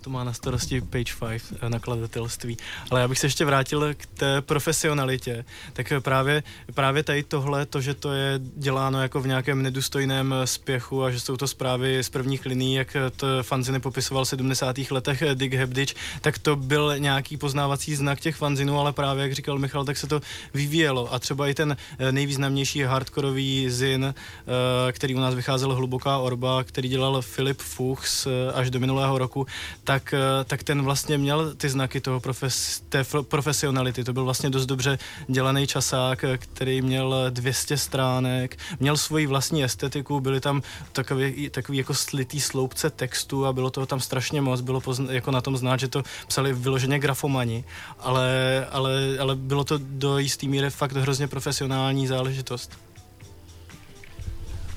[0.00, 2.56] To má na starosti Page 5 eh, nakladatelství.
[2.90, 5.44] Ale já bych se ještě vrátil k té profesionalitě.
[5.72, 6.42] Tak eh, právě,
[6.74, 11.10] právě tady tohle, to, že to je děláno jako v nějakém nedůstojném eh, spěchu a
[11.10, 14.76] že jsou to zprávy z prvních liní, jak to fanziny popisoval v 70.
[14.90, 19.58] letech Dick Hebditch, tak to byl nějaký poznávací znak těch fanzinů, ale právě, jak říkal
[19.58, 20.20] Michal, tak se to
[20.54, 21.14] vyvíjelo.
[21.14, 21.76] A třeba i ten
[22.10, 24.14] nejvýznamnější hardkorový zin,
[24.92, 29.46] který u nás vycházel Hluboká orba, který dělal Filip Fuchs až do minulého roku,
[29.90, 34.04] tak, eh, tak ten vlastně měl ty znaky toho profes, té profesionality.
[34.04, 39.64] To byl vlastně dost dobře dělaný časák, eh, který měl 200 stránek, měl svoji vlastní
[39.64, 40.62] estetiku, byly tam
[40.92, 45.30] takový, takový jako slitý sloupce textu a bylo toho tam strašně moc, bylo pozna, jako
[45.30, 47.64] na tom znát, že to psali vyloženě grafomani,
[47.98, 52.89] ale, ale, ale bylo to do jistý míry fakt hrozně profesionální záležitost.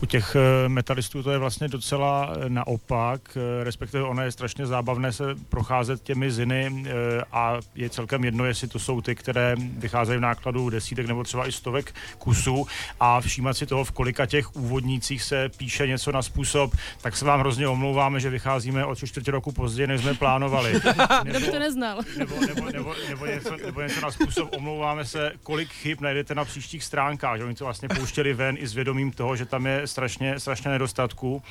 [0.03, 4.65] U těch eh, metalistů to je vlastně docela eh, naopak, eh, respektive ono je strašně
[4.65, 6.85] zábavné se procházet těmi ziny
[7.31, 11.47] a je celkem jedno, jestli to jsou ty, které vycházejí v nákladu desítek nebo třeba
[11.47, 12.67] i stovek kusů
[12.99, 17.25] a všímat si toho, v kolika těch úvodnících se píše něco na způsob, tak se
[17.25, 20.73] vám hrozně omlouváme, že vycházíme o tři čtvrtě roku později, než jsme plánovali.
[21.23, 22.01] Kdo by to neznal?
[22.17, 26.45] nebo, nebo, nebo, nebo, něco, nebo něco na způsob omlouváme se, kolik chyb najdete na
[26.45, 27.37] příštích stránkách.
[27.37, 30.71] Že oni to vlastně pouštěli ven i s vědomím toho, že tam je strašně, strašně
[30.71, 31.43] nedostatků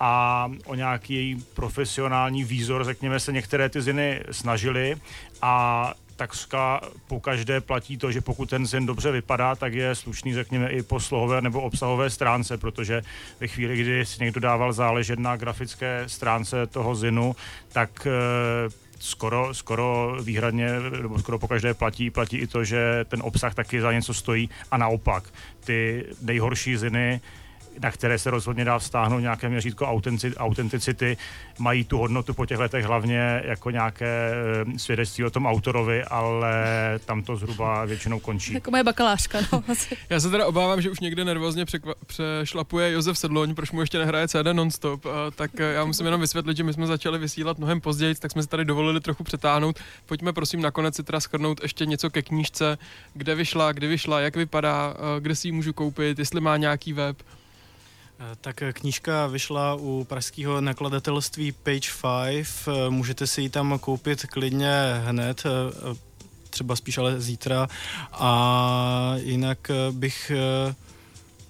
[0.00, 0.12] a
[0.66, 4.96] o nějaký profesionální výzor, řekněme se, některé ty ziny snažili
[5.42, 10.34] a takřka po každé platí to, že pokud ten zin dobře vypadá, tak je slušný,
[10.34, 13.02] řekněme, i po slohové nebo obsahové stránce, protože
[13.40, 17.36] ve chvíli, kdy si někdo dával záležet na grafické stránce toho zinu,
[17.72, 18.10] tak eh,
[18.98, 23.80] skoro, skoro výhradně, nebo skoro po každé platí, platí i to, že ten obsah taky
[23.80, 25.24] za něco stojí a naopak.
[25.64, 27.20] Ty nejhorší ziny
[27.82, 30.00] na které se rozhodně dá vztáhnout nějaké měřítko
[30.36, 31.16] autenticity,
[31.58, 36.54] mají tu hodnotu po těch letech hlavně jako nějaké eh, svědectví o tom autorovi, ale
[37.04, 38.54] tam to zhruba většinou končí.
[38.54, 39.64] Jako moje bakalářka, no.
[40.10, 43.98] Já se teda obávám, že už někde nervózně překva- přešlapuje Josef Sedloň, proč mu ještě
[43.98, 45.04] nehraje CD nonstop,
[45.36, 48.42] tak eh, já musím jenom vysvětlit, že my jsme začali vysílat mnohem později, tak jsme
[48.42, 49.78] si tady dovolili trochu přetáhnout.
[50.06, 52.78] Pojďme prosím nakonec si teda schrnout ještě něco ke knížce,
[53.14, 56.92] kde vyšla, kdy vyšla, jak vypadá, eh, kde si ji můžu koupit, jestli má nějaký
[56.92, 57.16] web.
[58.20, 62.46] Eh, Tak eh, knížka vyšla u pražského nakladatelství Page 5.
[62.68, 64.72] Eh, Můžete si ji tam koupit klidně
[65.04, 65.42] hned,
[66.50, 67.68] třeba spíš ale zítra.
[68.12, 70.32] A jinak bych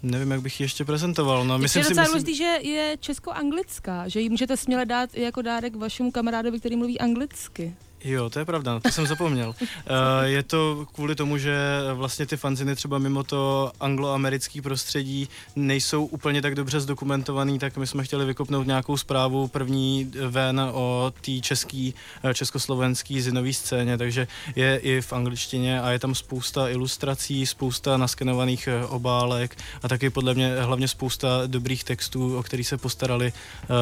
[0.03, 1.45] nevím, jak bych ji ještě prezentoval.
[1.45, 5.23] No, Myslím je docela myslím, důležitý, že je česko-anglická, že ji můžete směle dát i
[5.23, 7.75] jako dárek vašemu kamarádovi, který mluví anglicky.
[8.05, 9.55] Jo, to je pravda, to jsem zapomněl.
[9.87, 11.57] Eh, je to kvůli tomu, že
[11.95, 17.87] vlastně ty fanziny třeba mimo to angloamerický prostředí nejsou úplně tak dobře zdokumentovaný, tak my
[17.87, 24.29] jsme chtěli vykopnout nějakou zprávu první ven o té český, eh, československý zinové scéně, takže
[24.57, 30.11] je i v angličtině a je tam spousta ilustrací, spousta naskenovaných eh, obálek a taky
[30.11, 33.33] podle mě hlavně spousta dobrých textů, o který se postarali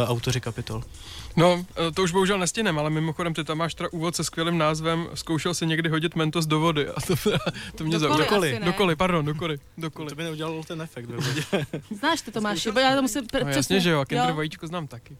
[0.07, 0.83] autoři kapitol.
[1.39, 4.59] No, eh, to už bohužel nestihnem, ale mimochodem ty tam máš teda úvod se skvělým
[4.59, 7.15] názvem Zkoušel se někdy hodit mentos do vody a to,
[7.75, 8.25] to mě zaujalo.
[8.25, 8.67] koli asi ne.
[8.67, 10.09] do koli, pardon, do koli, do koli.
[10.09, 11.43] To by neudělalo ten efekt ve vodě.
[11.91, 13.25] Znáš to, Tomáši, bo já to musím...
[13.25, 15.17] pr- No jasně, přesně- že jo, a kinder vajíčko znám taky.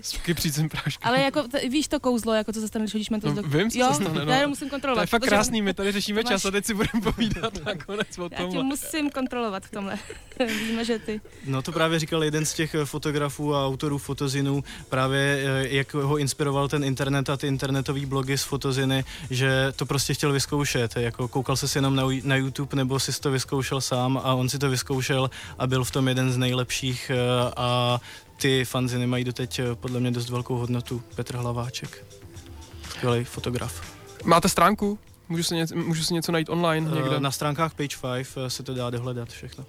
[0.00, 1.08] S kypřícím práškem.
[1.08, 3.48] Ale jako, t- víš to kouzlo, jako co se stane, když hodíš mentos No, do...
[3.48, 3.88] vím, co jo?
[3.88, 4.30] se stane, no.
[4.32, 5.00] Já jenom musím kontrolovat.
[5.00, 7.64] To je fakt protože krásný, my tady řešíme máš- čas a teď si budeme povídat
[7.64, 9.98] nakonec o Já tě musím kontrolovat v tomhle.
[10.66, 11.20] Víme, že ty.
[11.46, 15.94] No to právě říkal jeden z těch eh, fotografů a autorů fotozinů, právě eh, jak
[15.94, 20.96] ho inspiroval ten internet a ty internetové blogy z fotoziny, že to prostě chtěl vyzkoušet,
[20.96, 24.58] jako koukal se jenom na, na YouTube nebo si to vyzkoušel sám a on si
[24.58, 27.16] to vyzkoušel a byl v tom jeden z nejlepších eh,
[27.56, 28.00] a
[28.44, 31.02] ty fanziny mají doteď eh, podle mě dost velkou hodnotu.
[31.14, 32.04] Petr Hlaváček,
[32.90, 33.96] skvělý fotograf.
[34.24, 34.98] Máte stránku?
[35.28, 37.16] Můžu si, něco, můžu si něco najít online někde?
[37.16, 39.64] Eh, Na stránkách Page 5 eh, se to dá dohledat všechno.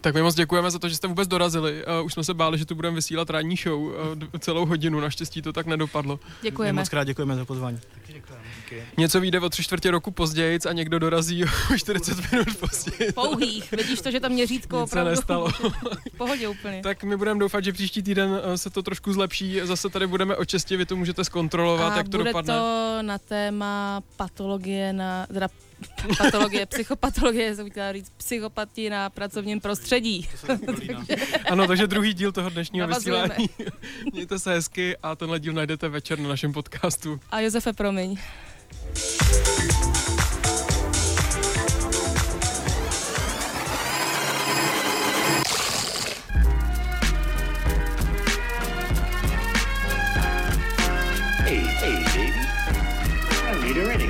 [0.00, 1.84] Tak my moc děkujeme za to, že jste vůbec dorazili.
[2.00, 5.00] Uh, už jsme se báli, že tu budeme vysílat ranní show uh, d- celou hodinu,
[5.00, 6.20] naštěstí to tak nedopadlo.
[6.24, 6.80] My Děkujeme.
[6.80, 7.78] moc krát děkujeme za pozvání.
[8.96, 13.12] Něco vyjde o tři čtvrtě roku později a někdo dorazí o 40 minut později.
[13.12, 13.72] Pouhých.
[13.72, 15.10] Vidíš to, že tam měřítko Nic se opravdu...
[15.10, 15.48] nestalo.
[16.14, 16.80] v pohodě úplně.
[16.82, 19.60] Tak my budeme doufat, že příští týden eh, se to trošku zlepší.
[19.64, 22.54] Zase tady budeme o čestě, vy to můžete zkontrolovat, A jak to bude dopadne.
[22.54, 25.26] to na téma patologie na...
[25.26, 25.48] Teda
[26.18, 30.28] patologie, psychopatologie, jsem chtěla říct, psychopati na pracovním prostředí.
[31.50, 33.34] Ano, takže druhý díl toho dnešního Navazujeme.
[33.38, 33.48] vysílání.
[34.12, 37.20] Mějte se hezky a tenhle díl najdete večer na našem podcastu.
[37.30, 38.16] A Josefe, promiň.
[51.44, 52.32] Hey, hey, baby.
[53.50, 54.09] I need her anyway.